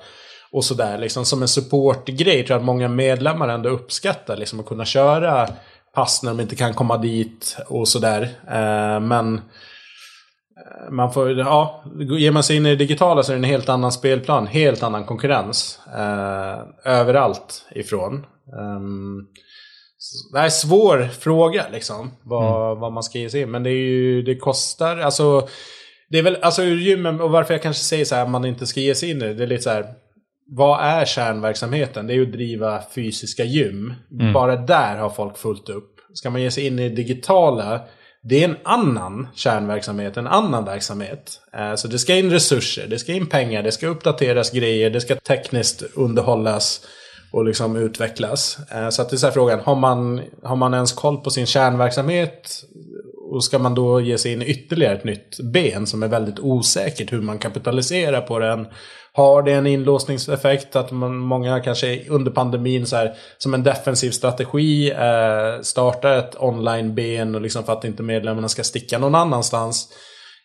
[0.52, 4.66] Och sådär liksom som en supportgrej tror jag att många medlemmar ändå uppskattar liksom att
[4.66, 5.48] kunna köra
[5.96, 8.22] pass när de inte kan komma dit och sådär.
[8.48, 11.84] Eh, men eh, man får, ja,
[12.18, 14.84] ger man sig in i det digitala så är det en helt annan spelplan, helt
[14.84, 15.80] annan konkurrens.
[15.98, 18.26] Eh, överallt ifrån.
[18.78, 19.28] Um,
[20.34, 23.52] det är en svår fråga liksom, vad, vad man ska ge sig in.
[23.52, 25.48] Men det är ju, det kostar, alltså,
[26.10, 28.46] det är väl, alltså ur gymmen, och varför jag kanske säger så här, att man
[28.46, 29.86] inte ska ge sig in i det, det är lite så här,
[30.48, 32.08] vad är kärnverksamheten?
[32.08, 33.94] Det är ju att driva fysiska gym.
[34.34, 35.92] Bara där har folk fullt upp.
[36.14, 37.82] Ska man ge sig in i det digitala,
[38.24, 41.40] det är en annan kärnverksamhet, en annan verksamhet.
[41.58, 45.02] Eh, Så det ska in resurser, det ska in pengar, det ska uppdateras grejer, det
[45.02, 46.86] ska tekniskt underhållas
[47.32, 48.58] och liksom utvecklas.
[48.72, 51.30] Eh, så att det är så här frågan, har man, har man ens koll på
[51.30, 52.64] sin kärnverksamhet?
[53.36, 56.40] Och ska man då ge sig in i ytterligare ett nytt ben som är väldigt
[56.40, 58.68] osäkert hur man kapitaliserar på den?
[59.14, 64.12] Har det en inlåsningseffekt att man, många kanske under pandemin så här, som en defensiv
[64.12, 69.90] strategi eh, startar ett online-ben och liksom för att inte medlemmarna ska sticka någon annanstans?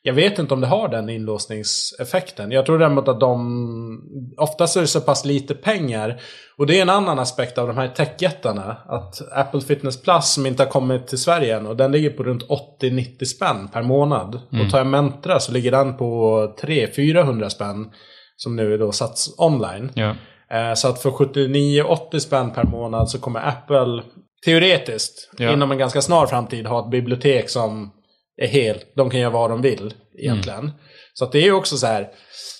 [0.03, 2.51] Jag vet inte om det har den inlåsningseffekten.
[2.51, 4.35] Jag tror däremot att de...
[4.37, 6.21] Oftast är det så pass lite pengar.
[6.57, 8.77] Och det är en annan aspekt av de här techjättarna.
[8.87, 11.67] Att Apple Fitness Plus som inte har kommit till Sverige än.
[11.67, 12.49] Och den ligger på runt
[12.83, 14.41] 80-90 spänn per månad.
[14.53, 14.67] Mm.
[14.67, 17.91] Och tar jag Mentra så ligger den på 300-400 spänn.
[18.37, 19.91] Som nu är då satts online.
[19.95, 20.15] Ja.
[20.51, 24.03] Eh, så att för 79-80 spänn per månad så kommer Apple
[24.45, 25.53] teoretiskt ja.
[25.53, 27.93] inom en ganska snar framtid ha ett bibliotek som
[28.41, 30.59] är helt, de kan göra vad de vill egentligen.
[30.59, 30.72] Mm.
[31.12, 32.11] Så det är också så här,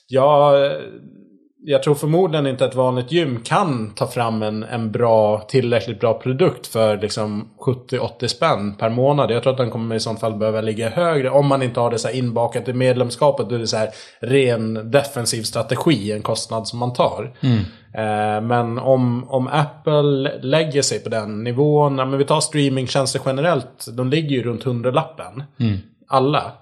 [0.08, 0.54] ja,
[1.62, 6.00] jag tror förmodligen inte att ett vanligt gym kan ta fram en, en bra, tillräckligt
[6.00, 9.30] bra produkt för liksom 70-80 spänn per månad.
[9.30, 11.90] Jag tror att den kommer i sånt fall behöva ligga högre om man inte har
[11.90, 13.48] det så inbakat i medlemskapet.
[13.48, 13.88] Då är det så här
[14.20, 17.36] ren defensiv strategi, en kostnad som man tar.
[17.40, 17.58] Mm.
[17.94, 23.86] Eh, men om, om Apple lägger sig på den nivån, men vi tar streamingtjänster generellt,
[23.92, 25.42] de ligger ju runt 100-lappen.
[25.61, 25.78] Mm.
[26.08, 26.52] Alla.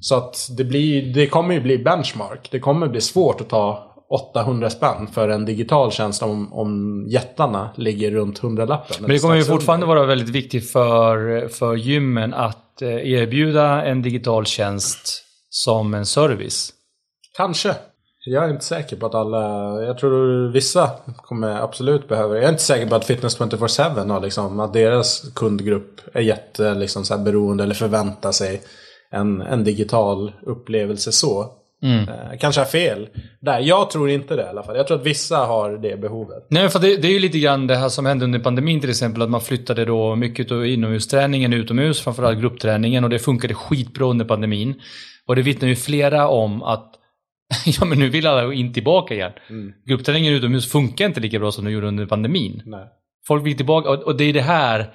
[0.00, 2.48] Så att det, blir, det kommer ju bli benchmark.
[2.50, 7.70] Det kommer bli svårt att ta 800 spänn för en digital tjänst om, om jättarna
[7.76, 8.96] ligger runt 100-lappen.
[9.00, 9.96] Men det kommer ju fortfarande under.
[9.96, 16.72] vara väldigt viktigt för, för gymmen att eh, erbjuda en digital tjänst som en service.
[17.36, 17.74] Kanske.
[18.24, 19.38] Jag är inte säker på att alla...
[19.82, 24.20] Jag tror vissa kommer absolut behöva Jag är inte säker på att Fitness 24-7 har
[24.20, 24.60] liksom...
[24.60, 28.62] Att deras kundgrupp är jätte liksom, så beroende eller förväntar sig
[29.10, 31.61] en, en digital upplevelse så.
[31.82, 32.08] Mm.
[32.08, 33.08] Eh, kanske har fel.
[33.40, 34.76] Där, jag tror inte det i alla fall.
[34.76, 36.46] Jag tror att vissa har det behovet.
[36.48, 38.90] Nej, för det, det är ju lite grann det här som hände under pandemin till
[38.90, 39.22] exempel.
[39.22, 43.04] Att man flyttade då mycket av inomhusträningen utomhus, framförallt gruppträningen.
[43.04, 44.74] Och det funkade skitbra under pandemin.
[45.26, 46.94] Och det vittnar ju flera om att
[47.66, 49.32] ja, men nu vill alla in tillbaka igen.
[49.50, 49.72] Mm.
[49.86, 52.62] Gruppträningen utomhus funkar inte lika bra som de gjorde under pandemin.
[52.64, 52.86] Nej.
[53.26, 54.94] Folk vill tillbaka och, och det är det här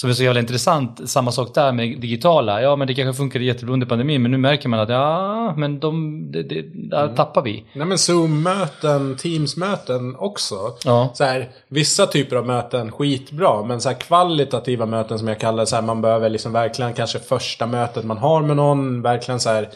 [0.00, 1.10] som är så jävla intressant.
[1.10, 2.62] Samma sak där med digitala.
[2.62, 5.80] Ja, men det kanske funkade jättebra under pandemin, men nu märker man att ja, men
[5.80, 7.14] de, det, det, där mm.
[7.14, 7.64] tappar vi.
[7.72, 10.54] Nej, men Zoom-möten, Teams-möten också.
[10.84, 11.10] Ja.
[11.14, 15.62] Så här, vissa typer av möten skitbra, men så här, kvalitativa möten som jag kallar
[15.62, 19.40] det, så här, man behöver liksom verkligen kanske första mötet man har med någon, verkligen
[19.40, 19.68] så här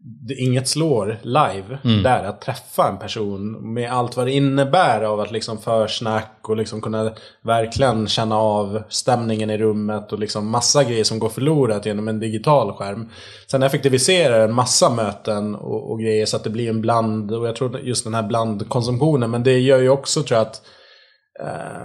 [0.00, 2.02] det, inget slår live mm.
[2.02, 2.24] där.
[2.24, 6.80] Att träffa en person med allt vad det innebär av att liksom försnack och liksom
[6.80, 12.08] kunna verkligen känna av stämningen i rummet och liksom massa grejer som går förlorat genom
[12.08, 13.08] en digital skärm.
[13.50, 17.48] Sen effektiviserar en massa möten och, och grejer så att det blir en bland, och
[17.48, 20.62] jag tror just den här blandkonsumtionen, men det gör ju också tror jag att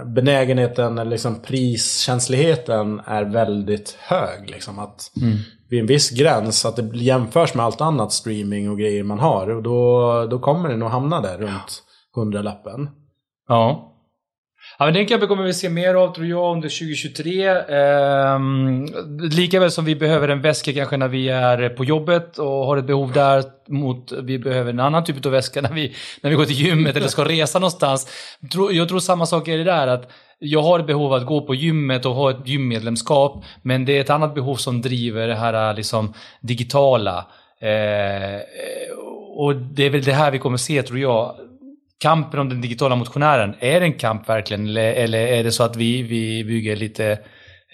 [0.04, 4.50] benägenheten eller liksom priskänsligheten är väldigt hög.
[4.50, 5.38] Liksom att mm
[5.74, 9.50] vid en viss gräns att det jämförs med allt annat streaming och grejer man har.
[9.50, 11.82] Och då, då kommer det nog hamna där runt
[12.14, 12.90] hundralappen.
[13.48, 13.93] Ja.
[14.78, 17.48] Ja, men den kampen kommer vi se mer av tror jag under 2023.
[17.48, 18.86] Ehm,
[19.30, 22.84] likaväl som vi behöver en väska kanske när vi är på jobbet och har ett
[22.84, 26.44] behov där mot vi behöver en annan typ av väska när vi, när vi går
[26.44, 28.08] till gymmet eller ska resa någonstans.
[28.72, 31.54] Jag tror samma sak är det där att jag har ett behov att gå på
[31.54, 33.44] gymmet och ha ett gymmedlemskap.
[33.62, 37.26] Men det är ett annat behov som driver det här liksom digitala.
[37.60, 38.40] Ehm,
[39.36, 41.34] och det är väl det här vi kommer se tror jag
[41.98, 44.66] kampen om den digitala motionären, är det en kamp verkligen?
[44.66, 47.18] Eller, eller är det så att vi, vi bygger lite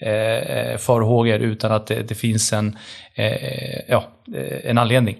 [0.01, 2.77] eh, eh farhågor utan att det, det finns en,
[3.15, 4.03] eh, eh ja,
[4.35, 5.17] eh, en anledning?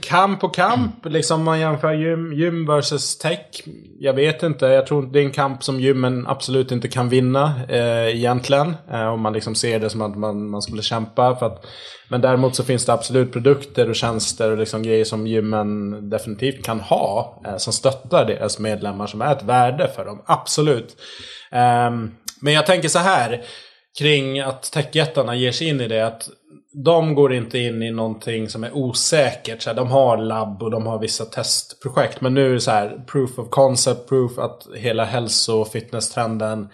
[0.00, 1.12] Kamp och kamp, mm.
[1.12, 3.64] liksom man jämför gym, gym versus tech.
[3.98, 7.52] Jag vet inte, jag tror det är en kamp som gymmen absolut inte kan vinna
[7.68, 8.74] eh, egentligen.
[8.92, 11.36] Eh, om man liksom ser det som att man, man skulle kämpa.
[11.36, 11.66] För att,
[12.08, 16.64] men däremot så finns det absolut produkter och tjänster och liksom grejer som gymmen definitivt
[16.64, 17.42] kan ha.
[17.46, 20.22] Eh, som stöttar deras medlemmar, som är ett värde för dem.
[20.26, 20.96] Absolut.
[21.52, 22.10] Ehm,
[22.40, 23.44] men jag tänker så här
[23.98, 26.06] kring att techjättarna ger sig in i det.
[26.06, 26.28] att
[26.74, 29.62] de går inte in i någonting som är osäkert.
[29.62, 32.20] Så här, de har labb och de har vissa testprojekt.
[32.20, 36.68] Men nu är det så här, proof of concept, proof att hela hälso och fitnesstrenden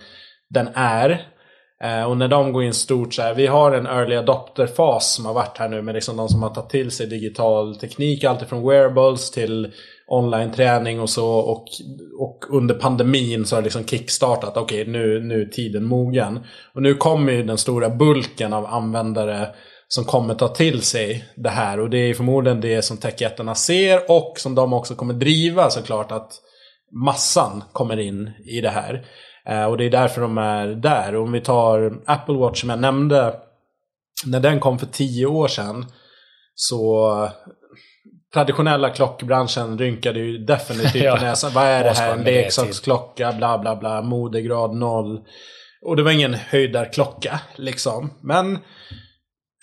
[0.51, 1.27] den är.
[1.85, 5.27] Eh, och när de går in stort så här, vi har en early adopter-fas som
[5.27, 8.25] har varit här nu med liksom de som har tagit till sig digital teknik.
[8.25, 9.73] Alltifrån wearables till
[10.09, 11.29] online-träning och så.
[11.29, 11.65] Och,
[12.19, 14.57] och under pandemin så har det liksom kickstartat.
[14.57, 16.41] Okej, okay, nu, nu är tiden mogen.
[16.75, 19.49] Och nu kommer ju den stora bulken av användare
[19.95, 21.81] som kommer ta till sig det här.
[21.81, 26.13] Och det är förmodligen det som techjättarna ser och som de också kommer driva såklart.
[26.13, 26.33] Att
[27.05, 29.07] massan kommer in i det här.
[29.49, 31.15] Eh, och det är därför de är där.
[31.15, 33.35] Och om vi tar Apple Watch som jag nämnde.
[34.27, 35.87] När den kom för tio år sedan.
[36.55, 37.29] Så
[38.35, 41.17] traditionella klockbranschen rynkade ju definitivt Ja.
[41.17, 41.53] på näsan.
[41.55, 42.13] Vad är det här?
[42.13, 45.21] En det leksaksklocka, bla bla bla, modegrad noll.
[45.87, 48.11] Och det var ingen höjdarklocka liksom.
[48.23, 48.59] Men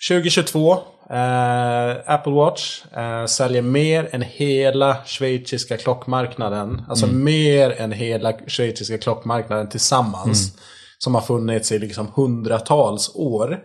[0.08, 0.72] 2022,
[1.10, 6.82] eh, Apple Watch eh, säljer mer än hela schweiziska klockmarknaden.
[6.88, 10.58] Alltså mer än hela schweiziska klockmarknaden tillsammans.
[10.98, 13.60] Som har funnits i liksom hundratals år.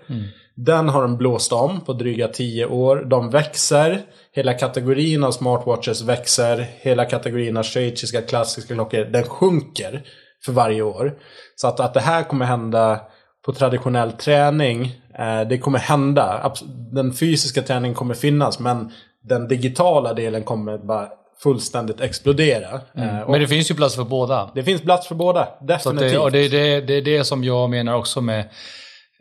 [0.56, 2.96] Den har de blåst om på dryga 10 år.
[3.06, 4.02] De växer.
[4.32, 6.68] Hela kategorin av smartwatches växer.
[6.78, 10.04] Hela kategorin av schweiziska klassiska klockor, den sjunker
[10.46, 11.14] för varje år.
[11.56, 13.02] Så att, att det här kommer hända
[13.46, 15.02] på traditionell träning,
[15.50, 16.54] det kommer hända.
[16.92, 18.92] Den fysiska träningen kommer finnas, men
[19.24, 21.08] den digitala delen kommer bara
[21.44, 22.82] fullständigt explodera.
[22.98, 24.52] Eh, och Men det finns ju plats för båda.
[24.56, 26.12] det finns plats för båda, definitivt.
[26.12, 28.40] det, och det, det, det är det som jag menar också med...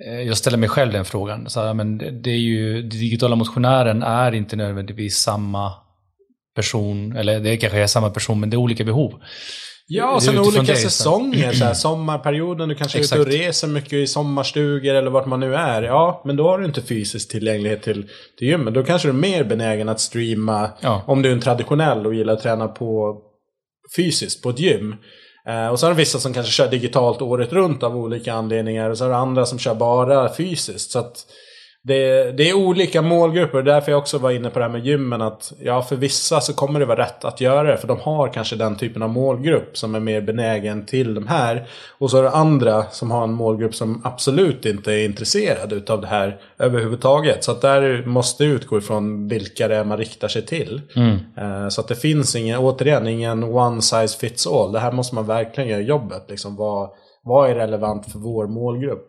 [0.06, 1.50] eh, Jag ställer mig själv den frågan.
[1.50, 5.72] Så här, men det, är ju, digitala motionären är inte nödvändigtvis samma
[6.56, 7.16] person.
[7.16, 9.12] Eller det kanske är samma person, men det är olika behov.
[9.94, 11.52] Ja, och sen olika det, säsonger.
[11.52, 15.40] Så här, sommarperioden, du kanske är ute och reser mycket i sommarstugor eller vart man
[15.40, 15.82] nu är.
[15.82, 18.74] Ja, men då har du inte fysisk tillgänglighet till, till gymmet.
[18.74, 21.02] Då kanske du är mer benägen att streama Ja.
[21.06, 23.18] om du är en traditionell och gillar att träna på
[23.96, 24.96] fysiskt på ett gym.
[25.48, 28.90] Eh, och så har du vissa som kanske kör digitalt året runt av olika anledningar.
[28.90, 30.90] Och så har du andra som kör bara fysiskt.
[30.90, 31.26] Så att
[31.84, 33.62] det, det är olika målgrupper.
[33.62, 35.22] Därför jag också var inne på det här med gymmen.
[35.22, 37.76] Att ja, för vissa så kommer det vara rätt att göra det.
[37.76, 41.66] För de har kanske den typen av målgrupp som är mer benägen till de här.
[41.98, 46.00] Och så är det andra som har en målgrupp som absolut inte är intresserad utav
[46.00, 47.44] det här överhuvudtaget.
[47.44, 50.80] Så att där måste utgå ifrån vilka det är man riktar sig till.
[51.38, 54.72] Eh, Så att det finns ingen, återigen, ingen one size fits all.
[54.72, 56.24] Det här måste man verkligen göra jobbet.
[56.28, 56.90] Liksom, vad,
[57.24, 59.08] vad är relevant för vår målgrupp?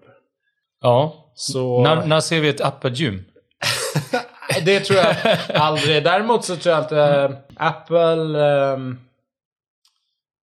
[0.81, 1.19] Ja.
[1.35, 1.83] Så...
[1.83, 3.25] När, när ser vi ett Apple-gym?
[4.65, 5.15] Det tror jag
[5.53, 6.03] aldrig.
[6.03, 8.45] Däremot så tror jag att eh, Apple...
[8.45, 8.97] ehm,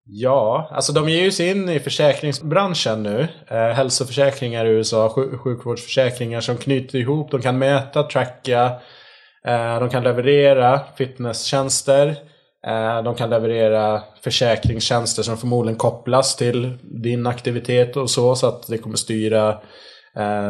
[0.04, 3.28] ja, alltså de ger ju sig in i försäkringsbranschen nu.
[3.48, 7.30] Eh, hälsoförsäkringar i USA, sjuk- sjukvårdsförsäkringar som knyter ihop.
[7.30, 8.64] De kan mäta, tracka.
[9.46, 12.16] Eh, de kan leverera fitnesstjänster.
[13.04, 18.36] De kan leverera försäkringstjänster som förmodligen kopplas till din aktivitet och så.
[18.36, 19.60] Så att det kommer styra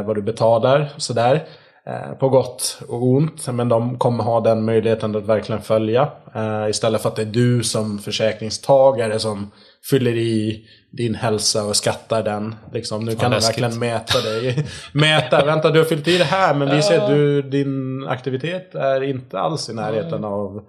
[0.05, 0.93] vad du betalar.
[0.97, 1.47] och Sådär.
[1.89, 3.49] Eh, på gott och ont.
[3.49, 6.09] Men de kommer ha den möjligheten att verkligen följa.
[6.35, 9.51] Eh, istället för att det är du som försäkringstagare som
[9.91, 12.55] fyller i din hälsa och skattar den.
[12.73, 14.67] Liksom, nu kan de verkligen mäta dig.
[14.93, 18.75] mäta, vänta du har fyllt i det här men vi ser att du, din aktivitet
[18.75, 20.61] är inte alls i närheten av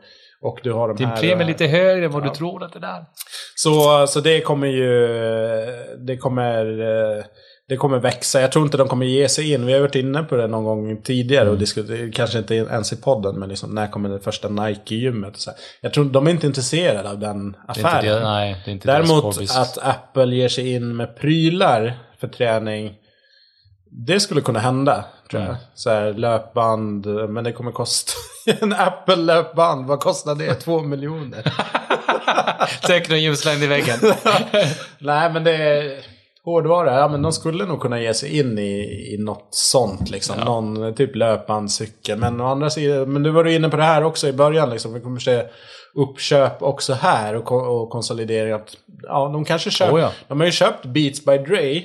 [0.41, 1.17] och du har de Din här...
[1.17, 2.29] premie är eh, lite högre än vad ja.
[2.29, 3.05] du tror att det är.
[3.55, 5.07] så, så det kommer ju...
[5.97, 6.65] Det kommer...
[7.69, 8.41] Det kommer växa.
[8.41, 9.65] Jag tror inte de kommer ge sig in.
[9.65, 11.53] Vi har varit inne på det någon gång tidigare Mm.
[11.53, 15.45] och diskuterat, kanske inte ens i podden, men liksom, när kommer det första Nike-gymmet?
[15.81, 18.23] Jag tror de är inte intresserade av den Det är inte affären.
[18.23, 22.93] nej, det är inte Däremot att Apple ger sig in med prylar för träning.
[23.91, 25.49] Det skulle kunna hända, tror jag.
[25.49, 25.61] Mm.
[25.73, 28.11] Så här, löpband, men det kommer kosta...
[28.61, 30.53] en Apple-löpband, vad kostar det?
[30.53, 31.53] Två miljoner.
[33.09, 33.99] En gymslängd i väggen.
[34.99, 35.99] Nej, men det är
[36.51, 36.99] hårdvara.
[36.99, 40.09] Ja, men de skulle nog kunna ge sig in i, i något sånt.
[40.09, 40.39] Liksom.
[40.39, 42.19] Någon typ löpbandscykel.
[42.19, 44.69] Men å andra sidan, men du var inne på det här också i början.
[44.69, 44.93] Liksom.
[44.93, 45.43] Vi kommer se
[45.95, 48.53] uppköp också här och, och konsolidering.
[48.53, 49.95] Att, ja, de kanske köper.
[49.95, 50.11] Oh ja.
[50.27, 51.81] De har ju köpt Beats by Dre.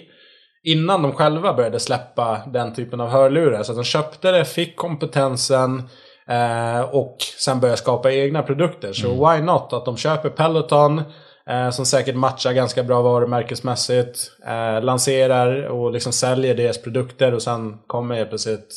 [0.65, 3.63] Innan de själva började släppa den typen av hörlurar.
[3.63, 5.83] Så de köpte det, fick kompetensen.
[6.29, 8.93] Eh, och sen började skapa egna produkter.
[8.93, 9.73] Så why not?
[9.73, 11.03] Att de köper Peloton.
[11.53, 14.31] Eh, som säkert matchar ganska bra varumärkesmässigt.
[14.47, 17.35] Eh, lanserar och liksom säljer deras produkter.
[17.35, 18.69] Och sen kommer helt plötsligt...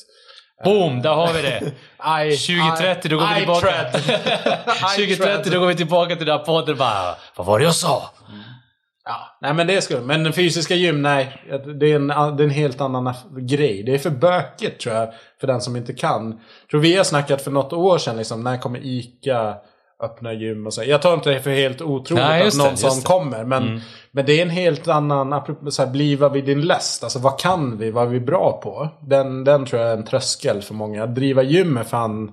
[0.63, 1.57] Boom, där har vi det.
[2.33, 3.91] I, 2030, då går vi tillbaka.
[4.95, 8.09] 2030, då går vi tillbaka till den här podden bara Vad var det jag sa?
[9.05, 11.41] Ja, nej men det skulle Men den fysiska gym, nej.
[11.79, 13.83] Det är, en, det är en helt annan grej.
[13.83, 15.13] Det är för bökigt tror jag.
[15.39, 16.31] För den som inte kan.
[16.61, 18.43] Jag tror vi har snackat för något år sedan liksom.
[18.43, 19.55] När kommer ICA
[20.03, 20.83] öppna gym och så.
[20.83, 23.43] Jag tar inte det för helt otroligt Nej, att det, någon sån kommer.
[23.43, 23.81] Men,
[24.11, 27.03] men det är en helt annan, så här, bliva vid din läst.
[27.03, 27.91] Alltså vad kan vi?
[27.91, 28.89] Vad är vi bra på?
[29.01, 31.03] Den, den tror jag är en tröskel för många.
[31.03, 32.31] Att driva gym är fan...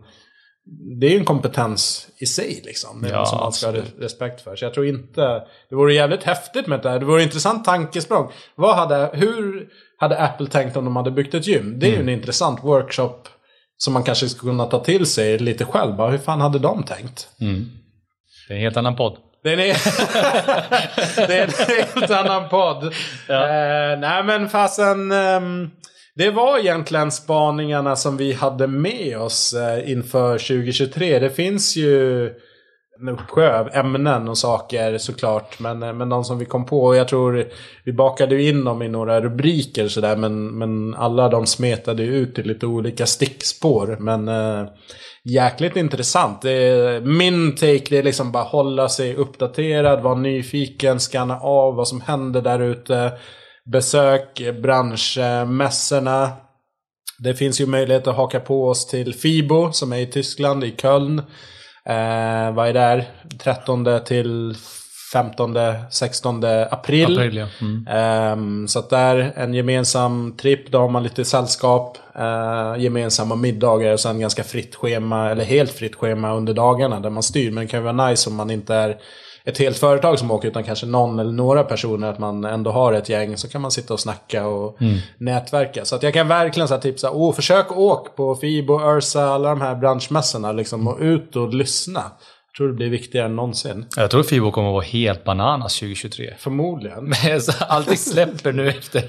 [1.01, 3.03] Det är ju en kompetens i sig liksom.
[3.03, 4.57] Det är Ja, något som man ska ha respekt för.
[4.57, 5.43] Så jag tror inte...
[5.69, 6.99] Det vore jävligt häftigt med det här.
[6.99, 8.31] Det vore intressant tankesprång.
[8.55, 11.79] Vad hade, hur hade Apple tänkt om de hade byggt ett gym?
[11.79, 13.29] Det är ju en intressant workshop
[13.85, 15.97] som man kanske skulle kunna ta till sig lite själv.
[15.97, 17.29] Bara, hur fan hade de tänkt?
[18.49, 19.17] Det är en helt annan podd.
[19.43, 19.59] Det är en,
[21.27, 22.95] det är en helt annan podd.
[23.29, 23.43] Ja.
[23.45, 25.13] Eh, nej men fasen.
[25.13, 25.71] ehm,
[26.15, 31.19] det var egentligen spaningarna som vi hade med oss eh, inför 2023.
[31.19, 32.31] Det finns ju
[33.03, 35.61] en uppsjö av ämnen och saker såklart.
[35.61, 36.85] Men, eh, men de som vi kom på.
[36.85, 37.49] Och jag tror
[37.85, 40.17] vi bakade ju in dem i några rubriker sådär.
[40.17, 43.97] Men, men alla de smetade ju ut i lite olika stickspår.
[44.01, 44.69] Men eh,
[45.25, 46.43] jäkligt intressant.
[46.43, 50.03] Det är, min take det är liksom bara hålla sig uppdaterad.
[50.03, 51.01] Vara nyfiken.
[51.01, 53.13] Scanna av vad som händer där ute.
[53.73, 56.31] Besök branschmässorna.
[57.19, 60.71] Det finns ju möjlighet att haka på oss till FIBO som är i Tyskland, i
[60.71, 61.23] Köln.
[61.89, 62.81] Eh, vad är det?
[62.81, 63.05] där?
[63.39, 64.55] 13 till
[65.13, 65.57] 15,
[65.91, 67.19] 16 april.
[67.19, 67.47] April, ja.
[67.61, 67.87] Mm.
[67.91, 73.93] Ehm, så att där en gemensam tripp, då har man lite sällskap, eh, gemensamma middagar
[73.93, 77.51] och sen ganska fritt schema, eller helt fritt schema under dagarna där man styr.
[77.51, 78.97] Men det kan ju vara nice om man inte är
[79.45, 82.93] ett helt företag som åker utan kanske någon eller några personer, att man ändå har
[82.93, 84.79] ett gäng så kan man sitta och snacka och
[85.19, 85.85] nätverka.
[85.85, 89.61] Så att jag kan verkligen så tipsa, oh, försök åk på Fibo, Ursa, alla de
[89.61, 92.03] här branschmässorna liksom och ut och lyssna.
[92.53, 93.87] Jag tror det blir viktigare än någonsin.
[93.97, 96.35] Jag tror Fibo kommer att vara helt bananas 2023.
[96.39, 97.13] Förmodligen.
[97.69, 99.03] Allting släpper nu efter.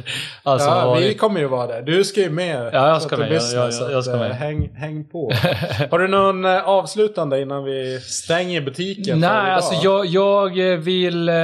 [0.43, 1.81] Alltså, Ja, vi det- kommer ju vara där.
[1.81, 2.69] Du ska ju med.
[2.73, 3.29] Ja, jag ska med.
[3.29, 4.31] Business, jag- jag- jag att, ska med.
[4.31, 5.31] eh, Häng, häng på.
[5.91, 11.35] Har du någon eh, avslutande innan vi stänger butiken Nej, alltså jag, jag vill eh,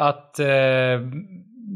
[0.00, 0.46] att eh,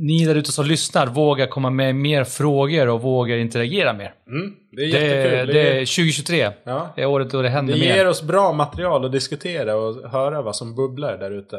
[0.00, 4.12] ni där ute som lyssnar vågar komma med mer frågor och vågar interagera mer.
[4.30, 5.46] Mm, det är Det, jättekul.
[5.46, 6.50] det, Det, är 2023.
[6.64, 6.92] ja.
[6.96, 7.96] Det är året då det händer det mer.
[7.96, 11.56] ger oss bra material att diskutera och höra vad som bubblar där ute.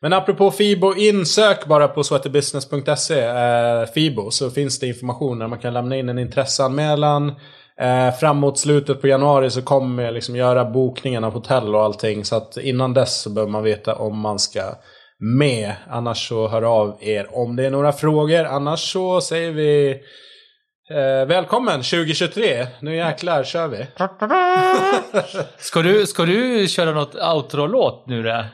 [0.00, 5.58] Men apropå Fibo, insök bara på sweaterbusiness.se, eh, Fibo, så finns det information där man
[5.58, 7.32] kan lämna in en intresseanmälan.
[7.80, 12.24] Eh, framåt slutet på januari så kommer jag liksom göra bokningen av hotell och allting.
[12.24, 14.60] Så att innan dess så behöver man veta om man ska
[15.20, 15.74] med.
[15.88, 18.44] Annars så hör av er om det är några frågor.
[18.44, 19.90] Annars så säger vi
[20.90, 22.66] eh, välkommen 2023.
[22.80, 23.86] Nu jäklar kör vi.
[25.58, 28.44] Ska du, ska du köra något outro-låt nu då?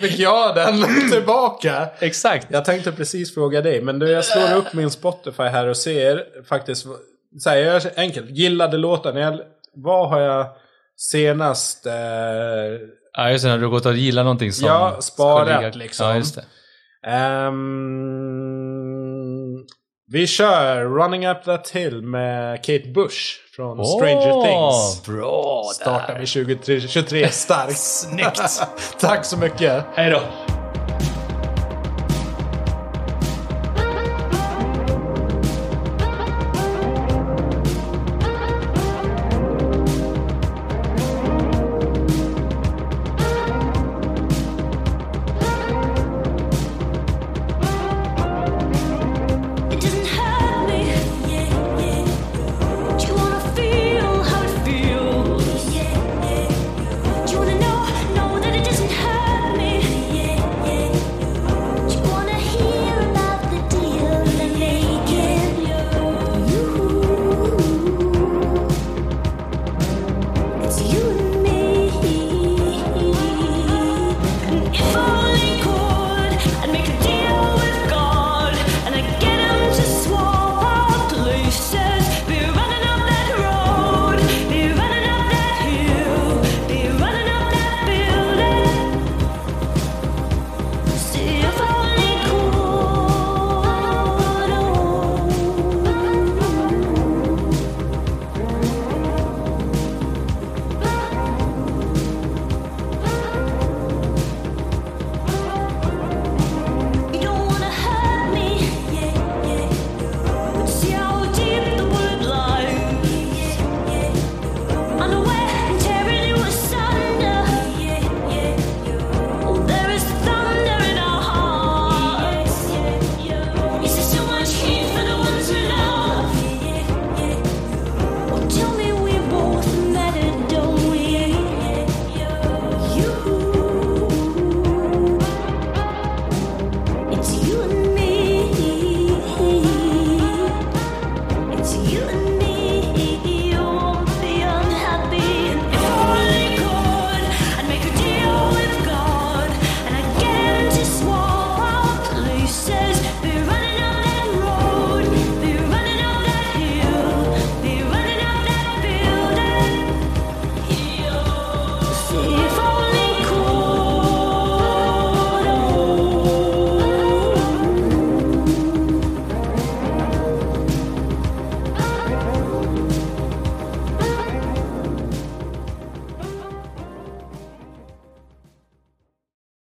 [0.00, 1.88] Fick jag den tillbaka?
[1.98, 2.46] Exakt.
[2.50, 6.24] Jag tänkte precis fråga dig, men du, jag slår upp min Spotify här och ser
[6.48, 6.86] faktiskt...
[7.38, 8.30] Så här, jag gör enkelt.
[8.30, 9.16] Gillade låten.
[9.16, 9.40] Jag,
[9.74, 10.46] vad har jag
[10.96, 11.86] senast...
[11.86, 11.92] Eh,
[13.16, 13.50] Ja, just det.
[13.50, 14.66] När du har gått och gillat någonting som...
[14.66, 16.06] Ja, sparat ska ligga- liksom.
[16.06, 16.44] Ja, just det.
[18.24, 19.64] ehm,
[20.12, 23.18] vi kör Running Up That Hill med Kate Bush
[23.56, 25.06] från Stranger Åh, Things.
[25.06, 25.84] Bra där.
[25.84, 27.78] Startar vi 2023 starkt.
[27.78, 28.40] Snyggt.
[29.00, 29.84] Tack så mycket.
[29.94, 30.20] Hej då.